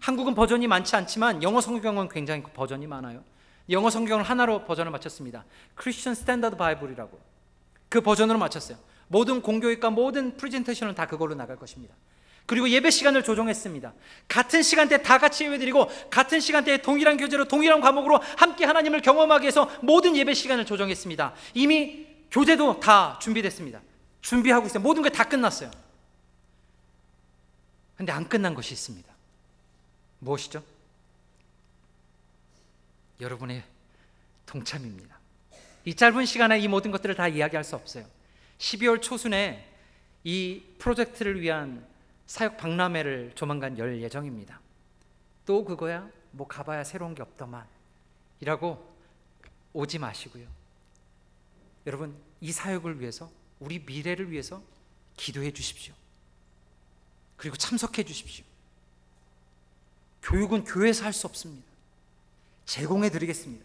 한국은 0.00 0.34
버전이 0.34 0.66
많지 0.66 0.96
않지만 0.96 1.42
영어 1.42 1.60
성경은 1.60 2.08
굉장히 2.08 2.42
버전이 2.42 2.86
많아요. 2.86 3.22
영어 3.70 3.90
성경을 3.90 4.24
하나로 4.24 4.64
버전을 4.64 4.92
맞췄습니다. 4.92 5.44
Christian 5.74 6.14
Standard 6.14 6.56
Bible이라고 6.56 7.18
그 7.88 8.00
버전으로 8.00 8.38
맞췄어요. 8.38 8.78
모든 9.08 9.40
공교육과 9.42 9.90
모든 9.90 10.36
프레젠테이션은 10.36 10.94
다 10.94 11.06
그걸로 11.06 11.34
나갈 11.34 11.56
것입니다. 11.56 11.94
그리고 12.46 12.68
예배 12.68 12.90
시간을 12.90 13.24
조정했습니다. 13.24 13.92
같은 14.28 14.62
시간대에 14.62 15.02
다 15.02 15.18
같이 15.18 15.44
예배드리고 15.46 15.88
같은 16.10 16.38
시간대에 16.38 16.78
동일한 16.78 17.16
교재로 17.16 17.46
동일한 17.48 17.80
과목으로 17.80 18.20
함께 18.36 18.64
하나님을 18.64 19.02
경험하기 19.02 19.42
위해서 19.42 19.68
모든 19.82 20.16
예배 20.16 20.32
시간을 20.34 20.64
조정했습니다. 20.64 21.34
이미 21.54 22.06
교재도 22.30 22.78
다 22.80 23.18
준비됐습니다. 23.20 23.80
준비하고 24.20 24.66
있어요. 24.66 24.80
모든 24.82 25.02
게 25.02 25.08
다 25.10 25.24
끝났어요. 25.24 25.70
근데 27.96 28.12
안 28.12 28.28
끝난 28.28 28.54
것이 28.54 28.74
있습니다. 28.74 29.12
무엇이죠? 30.20 30.62
여러분의 33.20 33.64
동참입니다. 34.44 35.18
이 35.84 35.94
짧은 35.94 36.26
시간에 36.26 36.58
이 36.58 36.68
모든 36.68 36.90
것들을 36.90 37.14
다 37.14 37.28
이야기할 37.28 37.64
수 37.64 37.76
없어요. 37.76 38.04
12월 38.58 39.00
초순에 39.00 39.72
이 40.24 40.62
프로젝트를 40.78 41.40
위한 41.40 41.86
사역 42.26 42.56
박람회를 42.56 43.32
조만간 43.34 43.78
열 43.78 44.00
예정입니다. 44.02 44.60
또 45.44 45.64
그거야? 45.64 46.08
뭐 46.32 46.46
가봐야 46.46 46.82
새로운 46.84 47.14
게 47.14 47.22
없더만. 47.22 47.66
이라고 48.40 48.94
오지 49.72 49.98
마시고요. 49.98 50.46
여러분, 51.86 52.16
이 52.40 52.50
사역을 52.50 53.00
위해서, 53.00 53.30
우리 53.60 53.78
미래를 53.78 54.32
위해서 54.32 54.62
기도해 55.16 55.52
주십시오. 55.52 55.94
그리고 57.36 57.56
참석해 57.56 58.02
주십시오. 58.02 58.44
교육은 60.22 60.64
교회에서 60.64 61.04
할 61.04 61.12
수 61.12 61.26
없습니다. 61.26 61.65
제공해 62.66 63.08
드리겠습니다. 63.10 63.64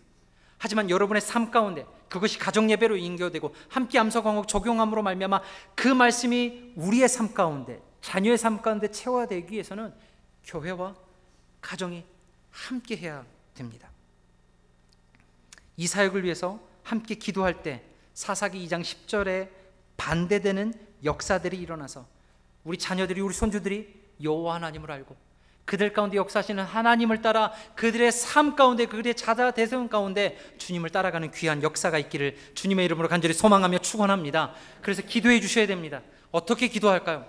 하지만 0.57 0.89
여러분의 0.89 1.21
삶 1.21 1.49
가운데 1.49 1.85
그것이 2.07 2.37
가정 2.37 2.69
예배로 2.69 2.95
인교되고 2.95 3.53
함께 3.67 3.97
암서 3.97 4.21
광목 4.21 4.47
적용함으로 4.47 5.01
말미암아 5.01 5.41
그 5.75 5.87
말씀이 5.87 6.73
우리의 6.75 7.09
삶 7.09 7.33
가운데 7.33 7.81
자녀의 8.01 8.37
삶 8.37 8.61
가운데 8.61 8.89
체화되기 8.89 9.53
위해서는 9.53 9.93
교회와 10.45 10.95
가정이 11.61 12.03
함께 12.51 12.95
해야 12.95 13.25
됩니다. 13.55 13.89
이 15.77 15.87
사역을 15.87 16.23
위해서 16.23 16.59
함께 16.83 17.15
기도할 17.15 17.63
때 17.63 17.83
사사기 18.13 18.67
2장 18.67 18.81
10절에 18.81 19.49
반대되는 19.97 20.73
역사들이 21.03 21.57
일어나서 21.57 22.05
우리 22.63 22.77
자녀들이 22.77 23.21
우리 23.21 23.33
손주들이 23.33 24.01
여호와 24.21 24.55
하나님을 24.55 24.91
알고 24.91 25.15
그들 25.66 25.93
가운데 25.93 26.18
역사하시는 26.18 26.64
하나님을 26.64 27.22
따라 27.22 27.53
그들의 27.76 28.12
삶 28.12 28.55
가운데 28.55 28.86
그들의 28.86 29.16
자자 29.16 29.51
대세운 29.51 29.88
가운데 29.88 30.38
주님을 30.57 30.89
따라가는 30.89 31.32
귀한 31.32 31.64
역사가 31.64 31.97
있기를 31.99 32.36
주님의 32.55 32.86
이름으로 32.86 33.07
간절히 33.07 33.34
소망하며 33.34 33.78
축원합니다. 33.80 34.53
그래서 34.82 35.01
기도해 35.01 35.39
주셔야 35.39 35.68
됩니다. 35.68 36.01
어떻게 36.32 36.68
기도할까요? 36.68 37.26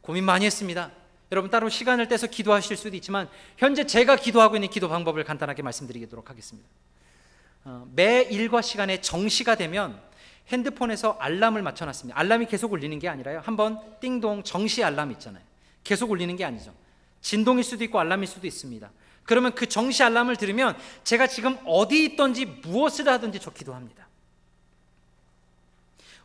고민 0.00 0.24
많이 0.24 0.44
했습니다. 0.46 0.90
여러분 1.32 1.50
따로 1.50 1.68
시간을 1.68 2.08
떼서 2.08 2.26
기도하실 2.26 2.76
수도 2.76 2.96
있지만 2.96 3.28
현재 3.56 3.86
제가 3.86 4.16
기도하고 4.16 4.56
있는 4.56 4.68
기도 4.68 4.88
방법을 4.88 5.24
간단하게 5.24 5.62
말씀드리도록 5.62 6.28
하겠습니다. 6.28 6.68
어, 7.64 7.86
매 7.94 8.22
일과 8.22 8.62
시간에 8.62 9.00
정시가 9.00 9.54
되면 9.54 10.00
핸드폰에서 10.48 11.16
알람을 11.20 11.62
맞춰놨습니다. 11.62 12.18
알람이 12.18 12.46
계속 12.46 12.72
울리는 12.72 12.98
게 12.98 13.08
아니라요. 13.08 13.42
한번 13.44 13.78
띵동 14.00 14.42
정시 14.42 14.82
알람 14.82 15.12
있잖아요. 15.12 15.42
계속 15.84 16.10
울리는 16.10 16.34
게 16.36 16.44
아니죠. 16.44 16.74
진동일 17.20 17.64
수도 17.64 17.84
있고 17.84 17.98
알람일 17.98 18.26
수도 18.26 18.46
있습니다. 18.46 18.90
그러면 19.24 19.54
그 19.54 19.66
정시 19.68 20.02
알람을 20.02 20.36
들으면 20.36 20.76
제가 21.04 21.26
지금 21.26 21.58
어디 21.64 22.04
있든지 22.04 22.46
무엇을 22.46 23.08
하든지 23.08 23.38
저 23.40 23.50
기도 23.50 23.74
합니다. 23.74 24.08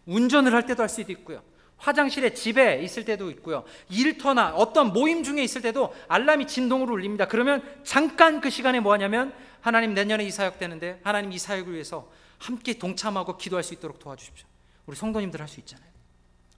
운전을 0.05 0.53
할 0.53 0.65
때도 0.65 0.81
할 0.81 0.89
수도 0.89 1.11
있고요. 1.11 1.43
화장실에 1.77 2.33
집에 2.33 2.81
있을 2.83 3.03
때도 3.05 3.29
있고요. 3.31 3.65
일터나 3.89 4.55
어떤 4.55 4.93
모임 4.93 5.23
중에 5.23 5.43
있을 5.43 5.61
때도 5.61 5.93
알람이 6.07 6.47
진동으로 6.47 6.93
울립니다. 6.93 7.27
그러면 7.27 7.61
잠깐 7.83 8.39
그 8.39 8.49
시간에 8.49 8.79
뭐 8.79 8.93
하냐면 8.93 9.33
하나님 9.61 9.93
내년에 9.93 10.23
이 10.23 10.31
사역 10.31 10.57
되는데 10.57 10.99
하나님 11.03 11.31
이 11.31 11.37
사역을 11.37 11.73
위해서 11.73 12.09
함께 12.37 12.73
동참하고 12.77 13.37
기도할 13.37 13.63
수 13.63 13.73
있도록 13.73 13.99
도와주십시오. 13.99 14.47
우리 14.85 14.95
성도님들 14.95 15.41
할 15.41 15.47
수 15.47 15.59
있잖아요. 15.59 15.89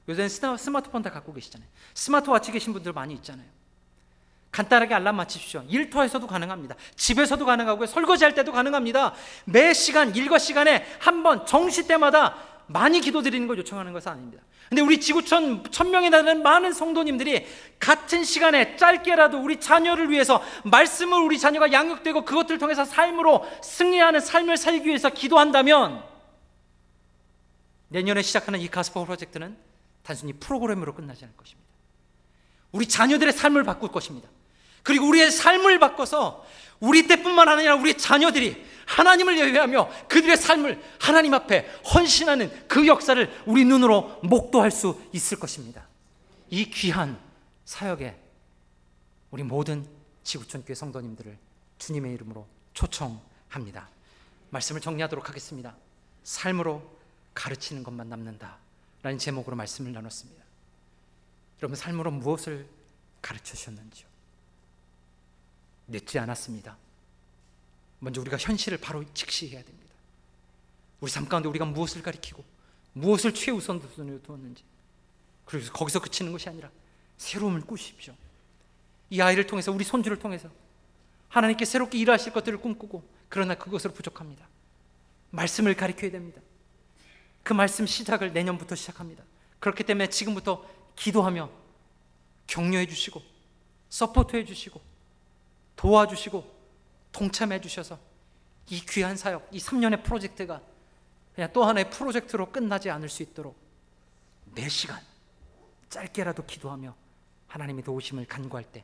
요새는 0.10 0.58
스마트폰 0.58 1.02
다 1.02 1.10
갖고 1.10 1.34
계시잖아요. 1.34 1.68
스마트워치 1.94 2.52
계신 2.52 2.72
분들 2.74 2.94
많이 2.94 3.14
있잖아요. 3.16 3.48
간단하게 4.52 4.96
알람 4.96 5.16
맞추십시오. 5.18 5.64
일터에서도 5.68 6.26
가능합니다. 6.26 6.76
집에서도 6.96 7.46
가능하고요. 7.46 7.86
설거지할 7.88 8.34
때도 8.34 8.52
가능합니다. 8.52 9.14
매 9.46 9.74
시간, 9.74 10.16
일과 10.16 10.38
시간에 10.38 10.86
한 11.00 11.24
번 11.24 11.46
정시 11.46 11.88
때마다 11.88 12.36
많이 12.68 13.00
기도 13.02 13.22
드리는 13.22 13.48
걸 13.48 13.58
요청하는 13.60 13.94
것은 13.94 14.12
아닙니다. 14.12 14.44
근데 14.70 14.82
우리 14.82 15.00
지구촌 15.00 15.64
천명에 15.72 16.10
달하는 16.10 16.44
많은 16.44 16.74
성도님들이 16.74 17.46
같은 17.80 18.24
시간에 18.26 18.76
짧게라도 18.76 19.40
우리 19.40 19.60
자녀를 19.60 20.12
위해서 20.12 20.44
말씀을 20.66 21.22
우리 21.22 21.40
자녀가 21.40 21.72
양육되고 21.72 22.26
그것들을 22.26 22.58
통해서 22.60 22.84
삶으로 22.84 23.46
승리하는 23.64 24.20
삶을 24.20 24.58
살기 24.58 24.88
위해서 24.88 25.10
기도한다면 25.10 26.04
내년에 27.90 28.22
시작하는 28.22 28.60
이 28.60 28.68
가스퍼 28.68 29.04
프로젝트는 29.06 29.56
단순히 30.04 30.34
프로그램으로 30.34 30.94
끝나지 30.94 31.24
않을 31.24 31.36
것입니다. 31.38 31.68
우리 32.74 32.86
자녀들의 32.88 33.32
삶을 33.32 33.64
바꿀 33.64 33.90
것입니다. 33.92 34.28
그리고 34.88 35.06
우리의 35.08 35.32
삶을 35.32 35.80
바꿔서 35.80 36.46
우리 36.80 37.08
때뿐만 37.08 37.50
아니라 37.50 37.76
우리 37.76 37.98
자녀들이 37.98 38.66
하나님을 38.86 39.38
예배하며 39.38 40.08
그들의 40.08 40.38
삶을 40.38 40.82
하나님 40.98 41.34
앞에 41.34 41.70
헌신하는 41.94 42.70
그 42.70 42.88
역사를 42.88 43.44
우리 43.46 43.66
눈으로 43.66 44.22
목도할 44.24 44.72
수 44.72 44.98
있을 45.12 45.40
것입니다. 45.40 45.86
이 46.50 46.70
귀한 46.70 47.20
사역에 47.66 48.16
우리 49.30 49.44
모든 49.44 49.86
지구촌 50.24 50.64
교회 50.64 50.74
성도님들을 50.74 51.38
주님의 51.80 52.14
이름으로 52.14 52.48
초청합니다. 52.74 53.90
말씀을 54.52 54.80
정리하도록 54.80 55.28
하겠습니다. 55.28 55.76
삶으로 56.24 56.82
가르치는 57.34 57.84
것만 57.84 58.08
남는다. 58.08 58.56
라는 59.04 59.20
제목으로 59.20 59.58
말씀을 59.58 59.92
나눴습니다. 59.92 60.42
여러분, 61.62 61.76
삶으로 61.76 62.10
무엇을 62.10 62.66
가르쳐 63.22 63.54
주셨는지요? 63.54 64.17
늦지 65.88 66.20
않았습니다. 66.20 66.78
먼저 68.00 68.22
우리가 68.22 68.38
현실을 68.38 68.78
바로 68.78 69.04
직시해야 69.14 69.64
됩니다. 69.64 69.94
우리 71.00 71.10
삶 71.10 71.28
가운데 71.28 71.48
우리가 71.50 71.66
무엇을 71.66 72.02
가리키고 72.02 72.44
무엇을 72.94 73.34
최우선순위로 73.34 74.22
두었는지 74.24 74.64
그래서 75.46 75.72
거기서 75.72 76.02
그치는 76.02 76.32
것이 76.32 76.50
아니라 76.50 76.70
새로움을 77.18 77.62
꾸십시오. 77.62 78.14
이 79.10 79.22
아이를 79.22 79.48
통해서 79.48 79.72
우리 79.72 79.84
손주를 79.84 80.20
통해서 80.20 80.50
하나님께 81.30 81.66
새롭게 81.66 81.98
일하실 81.98 82.34
것들을 82.34 82.60
꿈꾸고 82.60 83.08
그러나 83.30 83.56
그것으로 83.56 83.94
부족합니다. 83.94 84.48
말씀을 85.32 85.76
가리켜야 85.76 86.12
됩니다. 86.12 86.42
그 87.44 87.54
말씀 87.54 87.86
시작을 87.86 88.34
내년부터 88.34 88.76
시작합니다. 88.76 89.24
그렇기 89.60 89.84
때문에 89.84 90.10
지금부터 90.10 90.68
기도하며 90.96 91.50
격려해 92.48 92.88
주시고 92.88 93.22
서포트해 93.90 94.46
주시고 94.46 94.82
도와주시고 95.78 96.58
동참해 97.14 97.62
주셔서 97.62 97.98
이 98.70 98.82
귀한 98.86 99.16
사역, 99.16 99.48
이 99.52 99.60
3년의 99.60 100.04
프로젝트가 100.04 100.62
그냥 101.34 101.50
또 101.54 101.64
하나의 101.64 101.90
프로젝트로 101.90 102.52
끝나지 102.52 102.90
않을 102.90 103.08
수 103.08 103.24
있도록 103.24 103.56
매 104.54 104.68
시간 104.68 105.00
짧게라도 105.90 106.46
기도하며 106.46 106.94
하나님의 107.48 107.84
도우심을 107.84 108.26
간구할 108.26 108.66
때 108.66 108.84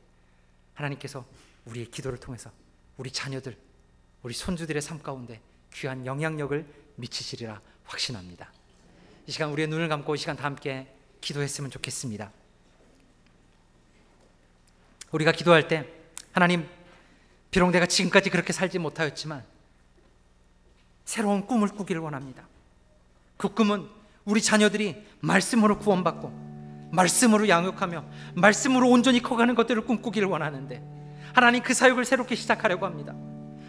하나님께서 0.76 1.26
우리의 1.66 1.92
기도를 1.92 2.20
통해서 2.20 2.52
우리 2.98 3.12
자녀들, 3.12 3.58
우리 4.22 4.34
손주들의 4.34 4.82
삶 4.82 5.02
가운데 5.02 5.42
귀한 5.74 6.06
영향력을 6.06 6.66
미치시리라 6.96 7.60
확신합니다. 7.86 8.52
이 9.26 9.32
시간 9.32 9.50
우리의 9.50 9.68
눈을 9.68 9.90
감고 9.90 10.16
이 10.16 10.18
시간 10.18 10.36
다 10.36 10.46
함께 10.46 10.88
기도했으면 11.22 11.72
좋겠습니다. 11.72 12.32
우리가 15.12 15.32
기도할 15.32 15.68
때 15.68 15.88
하나님 16.32 16.68
비록 17.54 17.70
내가 17.70 17.86
지금까지 17.86 18.32
그렇게 18.32 18.52
살지 18.52 18.80
못하였지만 18.80 19.44
새로운 21.06 21.46
꿈을 21.46 21.68
꾸기를 21.68 22.02
원합니다. 22.02 22.48
그 23.38 23.54
꿈은 23.54 23.88
우리 24.26 24.42
자녀들이 24.42 24.96
말씀으로 25.20 25.78
구원받고 25.78 26.90
말씀으로 26.92 27.48
양육하며 27.48 28.06
말씀으로 28.34 28.90
온전히 28.90 29.22
커가는 29.22 29.54
것들을 29.54 29.86
꿈꾸기를 29.86 30.28
원하는데 30.28 30.82
하나님 31.34 31.62
그 31.62 31.76
사역을 31.76 32.06
새롭게 32.06 32.34
시작하려고 32.34 32.88
합니다. 32.88 33.14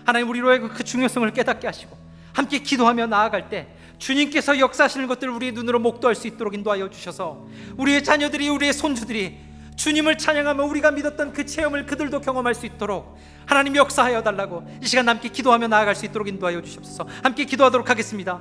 하나님 0.06 0.30
우리로의 0.30 0.60
그 0.60 0.82
중요성을 0.82 1.30
깨닫게 1.34 1.66
하시고 1.66 1.94
함께 2.32 2.60
기도하며 2.60 3.06
나아갈 3.08 3.50
때 3.50 3.68
주님께서 3.98 4.60
역사하시는 4.60 5.06
것들을 5.08 5.30
우리의 5.34 5.52
눈으로 5.52 5.78
목도할 5.78 6.14
수 6.14 6.26
있도록 6.26 6.54
인도하여 6.54 6.88
주셔서 6.88 7.46
우리의 7.76 8.02
자녀들이 8.02 8.48
우리의 8.48 8.72
손주들이 8.72 9.38
주님을 9.76 10.18
찬양하며 10.18 10.64
우리가 10.64 10.90
믿었던 10.90 11.32
그 11.32 11.44
체험을 11.44 11.86
그들도 11.86 12.20
경험할 12.20 12.54
수 12.54 12.66
있도록 12.66 13.16
하나님 13.46 13.76
역사하여 13.76 14.22
달라고 14.22 14.64
이 14.82 14.86
시간 14.86 15.08
함께 15.08 15.28
기도하며 15.28 15.68
나아갈 15.68 15.94
수 15.94 16.06
있도록 16.06 16.28
인도하여 16.28 16.62
주시옵소서. 16.62 17.06
함께 17.22 17.44
기도하도록 17.44 17.88
하겠습니다. 17.88 18.40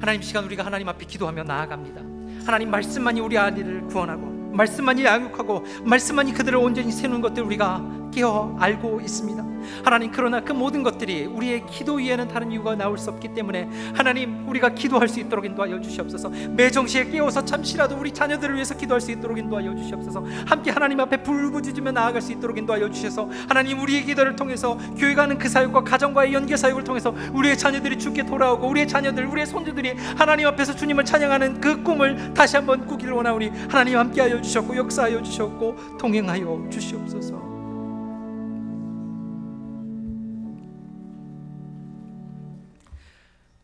하나님 0.00 0.22
시간 0.22 0.44
우리가 0.44 0.64
하나님 0.64 0.88
앞에 0.88 1.04
기도하며 1.06 1.44
나아갑니다. 1.44 2.46
하나님 2.46 2.70
말씀만이 2.70 3.20
우리 3.20 3.36
아이를 3.36 3.82
구원하고 3.86 4.26
말씀만이 4.52 5.04
양육하고 5.04 5.64
말씀만이 5.84 6.32
그들을 6.32 6.58
온전히 6.58 6.90
세우는 6.90 7.20
것들 7.20 7.42
우리가 7.42 7.99
깨어 8.10 8.56
알고 8.58 9.00
있습니다. 9.00 9.50
하나님 9.84 10.10
그러나 10.10 10.40
그 10.40 10.52
모든 10.52 10.82
것들이 10.82 11.26
우리의 11.26 11.66
기도 11.66 11.94
위에는 11.94 12.28
다른 12.28 12.50
이유가 12.50 12.74
나올 12.74 12.98
수 12.98 13.10
없기 13.10 13.34
때문에 13.34 13.68
하나님 13.94 14.48
우리가 14.48 14.70
기도할 14.70 15.08
수 15.08 15.20
있도록 15.20 15.44
인도하여 15.44 15.80
주시옵소서. 15.80 16.30
매 16.50 16.70
정시에 16.70 17.04
깨어서 17.10 17.44
잠시라도 17.44 17.96
우리 17.96 18.12
자녀들을 18.12 18.54
위해서 18.54 18.76
기도할 18.76 19.00
수 19.00 19.10
있도록 19.12 19.38
인도하여 19.38 19.74
주시옵소서. 19.74 20.24
함께 20.46 20.70
하나님 20.70 21.00
앞에 21.00 21.22
불부짖으며 21.22 21.92
나아갈 21.92 22.22
수 22.22 22.32
있도록 22.32 22.58
인도하여 22.58 22.90
주셔서 22.90 23.28
하나님 23.48 23.80
우리의 23.80 24.04
기도를 24.04 24.36
통해서 24.36 24.76
교회가 24.96 25.22
하는 25.22 25.38
그 25.38 25.48
사역과 25.48 25.84
가정과의 25.84 26.32
연계 26.32 26.56
사역을 26.56 26.84
통해서 26.84 27.14
우리의 27.32 27.56
자녀들이 27.58 27.98
주께 27.98 28.24
돌아오고 28.24 28.68
우리의 28.68 28.88
자녀들 28.88 29.26
우리의 29.26 29.46
손주들이 29.46 29.94
하나님 30.16 30.46
앞에서 30.48 30.74
주님을 30.74 31.04
찬양하는 31.04 31.60
그 31.60 31.82
꿈을 31.82 32.34
다시 32.34 32.56
한번 32.56 32.86
꾸기를 32.86 33.12
원하오니 33.12 33.50
하나님 33.68 33.98
함께하여 33.98 34.40
주셨고 34.40 34.76
역사하여 34.76 35.22
주셨고 35.22 35.98
동행하여 35.98 36.68
주시옵소서. 36.70 37.49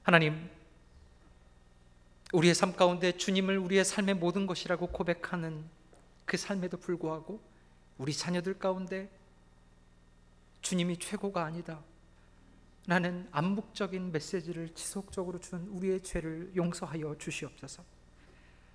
하나님, 0.07 0.49
우리의 2.33 2.55
삶 2.55 2.77
가운데 2.77 3.11
주님을 3.11 3.59
우리의 3.59 3.85
삶의 3.85 4.15
모든 4.15 4.47
것이라고 4.47 4.87
고백하는 4.87 5.65
그 6.25 6.37
삶에도 6.37 6.77
불구하고 6.77 7.43
우리 7.99 8.13
자녀들 8.13 8.57
가운데 8.61 9.11
주님이 10.61 11.01
최고가 11.01 11.45
아니다. 11.45 11.83
라는 12.87 13.27
암묵적인 13.33 14.13
메시지를 14.13 14.73
지속적으로 14.77 15.41
준 15.41 15.67
우리의 15.73 16.05
죄를 16.05 16.53
용서하여 16.55 17.17
주시옵소서. 17.19 17.83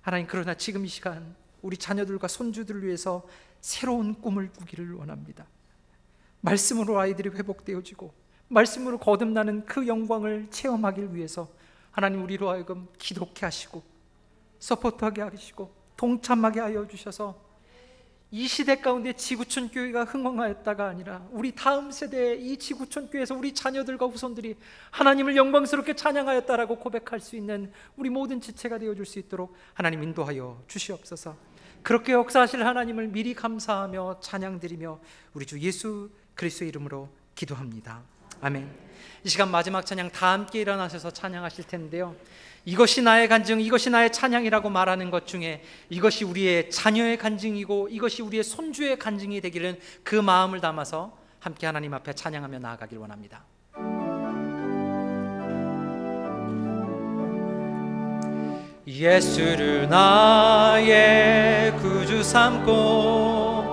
하나님, 0.02 0.26
그러나 0.26 0.52
지금 0.52 0.84
이 0.84 0.88
시간 0.88 1.34
우리 1.62 1.78
자녀들과 1.78 2.28
손주들을 2.28 2.84
위해서 2.84 3.26
새로운 3.62 4.20
꿈을 4.20 4.52
꾸기를 4.52 4.92
원합니다. 4.92 5.46
말씀으로 6.42 7.00
아이들이 7.00 7.30
회복되어지고 7.30 8.12
말씀으로 8.48 8.98
거듭나는 8.98 9.64
그 9.66 9.86
영광을 9.86 10.46
체험하길 10.50 11.14
위해서 11.14 11.48
하나님 11.90 12.22
우리로 12.22 12.50
하여금 12.50 12.88
기독케 12.98 13.46
하시고 13.46 13.82
서포트하게 14.58 15.22
하시고 15.22 15.72
동참하게 15.96 16.60
하여 16.60 16.86
주셔서 16.86 17.52
이 18.34 18.48
시대 18.48 18.76
가운데 18.76 19.12
지구촌 19.12 19.68
교회가 19.68 20.04
흥황하였다가 20.04 20.86
아니라 20.88 21.26
우리 21.32 21.54
다음 21.54 21.90
세대의 21.90 22.42
이 22.42 22.56
지구촌 22.56 23.10
교회에서 23.10 23.34
우리 23.34 23.52
자녀들과 23.52 24.06
후손들이 24.06 24.56
하나님을 24.90 25.36
영광스럽게 25.36 25.94
찬양하였다라고 25.94 26.78
고백할 26.78 27.20
수 27.20 27.36
있는 27.36 27.70
우리 27.94 28.08
모든 28.08 28.40
지체가 28.40 28.78
되어 28.78 28.94
줄 28.94 29.04
수 29.04 29.18
있도록 29.18 29.54
하나님 29.74 30.02
인도하여 30.02 30.62
주시옵소서. 30.66 31.36
그렇게 31.82 32.12
역사하실 32.12 32.64
하나님을 32.64 33.08
미리 33.08 33.34
감사하며 33.34 34.20
찬양드리며 34.20 35.00
우리 35.34 35.44
주 35.44 35.60
예수 35.60 36.08
그리스도의 36.34 36.70
이름으로 36.70 37.10
기도합니다. 37.34 38.11
아멘. 38.42 38.68
이 39.22 39.28
시간 39.28 39.52
마지막 39.52 39.86
찬양 39.86 40.10
다 40.10 40.32
함께 40.32 40.60
일어나셔서 40.60 41.12
찬양하실 41.12 41.64
텐데요. 41.68 42.16
이것이 42.64 43.00
나의 43.00 43.28
간증, 43.28 43.60
이것이 43.60 43.88
나의 43.88 44.10
찬양이라고 44.10 44.68
말하는 44.68 45.12
것 45.12 45.28
중에 45.28 45.62
이것이 45.88 46.24
우리의 46.24 46.68
자녀의 46.70 47.18
간증이고 47.18 47.88
이것이 47.90 48.22
우리의 48.22 48.42
손주의 48.42 48.98
간증이 48.98 49.40
되기를 49.40 49.78
그 50.02 50.16
마음을 50.16 50.60
담아서 50.60 51.16
함께 51.38 51.66
하나님 51.66 51.94
앞에 51.94 52.14
찬양하며 52.14 52.58
나아가길 52.58 52.98
원합니다. 52.98 53.44
예수를 58.84 59.88
나의 59.88 61.76
구주 61.76 62.24
삼고 62.24 63.71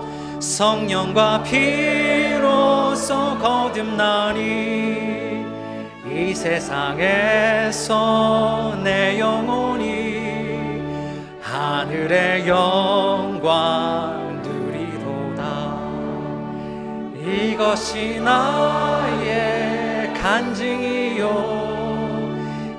성령과 0.50 1.44
피로써 1.44 3.38
거듭나니 3.38 4.40
이 6.12 6.34
세상에서 6.34 7.86
내 8.84 9.20
영혼이 9.20 10.80
하늘의 11.40 12.48
영광 12.48 14.42
누리도다. 14.42 15.78
이것이 17.16 18.20
나의 18.20 20.12
간증이요. 20.16 21.60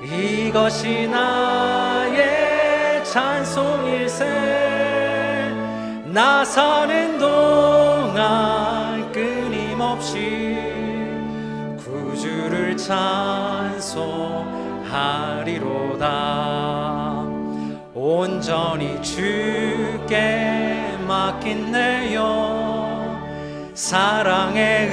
이것이 0.03 1.07
나의 1.07 3.05
찬송일세 3.05 4.50
나 6.13 6.45
사는 6.45 7.19
동안 7.19 9.13
끊임없이 9.13 10.59
구주를 11.79 12.77
찬송하리로다. 12.77 14.11
온전히 17.95 19.01
주께 19.03 20.99
맡긴 21.07 21.71
내영 21.71 23.71
사랑의 23.75 24.91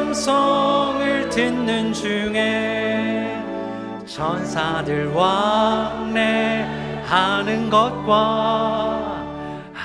음성을 0.00 1.28
듣는 1.28 1.92
중에 1.92 3.38
천사들 4.06 5.12
왕래하는 5.12 6.48
것과 7.68 8.77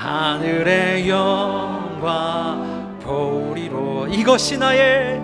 하늘의 0.03 1.07
영광 1.07 2.99
보리로. 3.01 4.07
이것이 4.09 4.57
나의 4.57 5.21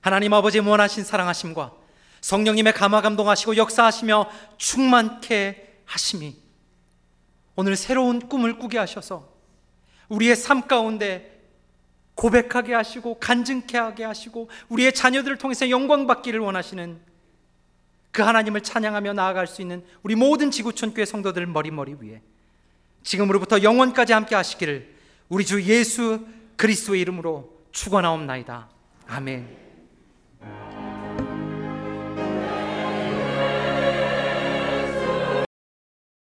하나님 0.00 0.32
아버지의 0.32 0.64
무한하신 0.64 1.04
사랑하심과 1.04 1.72
성령님의 2.20 2.72
감화 2.72 3.00
감동하시고 3.02 3.56
역사하시며 3.56 4.28
충만케 4.56 5.82
하심이 5.84 6.36
오늘 7.54 7.76
새로운 7.76 8.18
꿈을 8.18 8.58
꾸게 8.58 8.78
하셔서 8.78 9.32
우리의 10.08 10.34
삶 10.34 10.66
가운데 10.66 11.40
고백하게 12.16 12.74
하시고 12.74 13.20
간증케 13.20 13.78
하게 13.78 14.02
하시고 14.02 14.50
우리의 14.68 14.92
자녀들을 14.92 15.38
통해서 15.38 15.70
영광 15.70 16.08
받기를 16.08 16.40
원하시는 16.40 16.98
그 18.10 18.22
하나님을 18.22 18.60
찬양하며 18.60 19.12
나아갈 19.12 19.46
수 19.46 19.62
있는 19.62 19.84
우리 20.02 20.16
모든 20.16 20.50
지구촌 20.50 20.92
교회 20.94 21.04
성도들 21.04 21.46
머리머리 21.46 21.94
위에 22.00 22.22
지금으로부터 23.04 23.62
영원까지 23.62 24.12
함께 24.12 24.34
하시기를 24.34 24.92
우리 25.28 25.44
주 25.44 25.62
예수 25.62 26.26
그리스도의 26.56 27.00
이름으로 27.02 27.50
축원하옵나이다. 27.72 28.68
아멘. 29.08 29.63